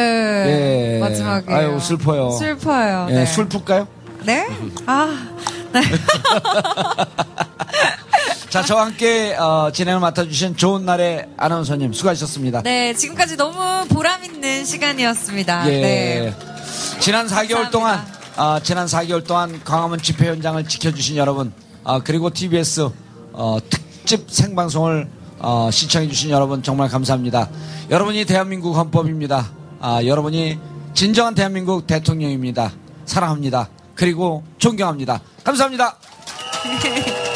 예. 0.96 0.98
마지막이에요. 1.00 1.56
아유, 1.56 1.80
슬퍼요. 1.80 2.30
슬퍼요. 2.30 3.06
예, 3.10 3.14
네. 3.14 3.26
술 3.26 3.48
풀까요? 3.48 3.86
네? 4.24 4.46
아, 4.86 5.06
네. 5.06 5.53
자 8.50 8.62
저와 8.62 8.86
함께 8.86 9.34
어, 9.34 9.70
진행을 9.72 10.00
맡아주신 10.00 10.56
좋은 10.56 10.84
날의 10.84 11.26
아나운서님 11.36 11.92
수고하셨습니다. 11.92 12.62
네, 12.62 12.94
지금까지 12.94 13.36
너무 13.36 13.86
보람 13.88 14.24
있는 14.24 14.64
시간이었습니다. 14.64 15.72
예. 15.72 15.80
네. 15.80 16.34
지난 17.00 17.26
4개월 17.26 17.64
감사합니다. 17.64 17.70
동안 17.70 18.06
아, 18.36 18.60
지난 18.62 18.86
4개월 18.86 19.26
동안 19.26 19.60
광화문 19.64 20.00
집회 20.00 20.28
현장을 20.28 20.64
지켜주신 20.66 21.16
여러분 21.16 21.52
아, 21.82 22.00
그리고 22.02 22.30
TBS 22.30 22.88
어, 23.32 23.58
특집 23.68 24.30
생방송을 24.30 25.08
어, 25.40 25.68
시청해주신 25.70 26.30
여러분 26.30 26.62
정말 26.62 26.88
감사합니다. 26.88 27.50
여러분이 27.90 28.24
대한민국 28.24 28.76
헌법입니다. 28.76 29.50
아, 29.80 30.00
여러분이 30.04 30.58
진정한 30.94 31.34
대한민국 31.34 31.86
대통령입니다. 31.86 32.72
사랑합니다. 33.04 33.68
그리고 33.94 34.42
존경합니다. 34.58 35.20
감사합니다. 35.44 35.96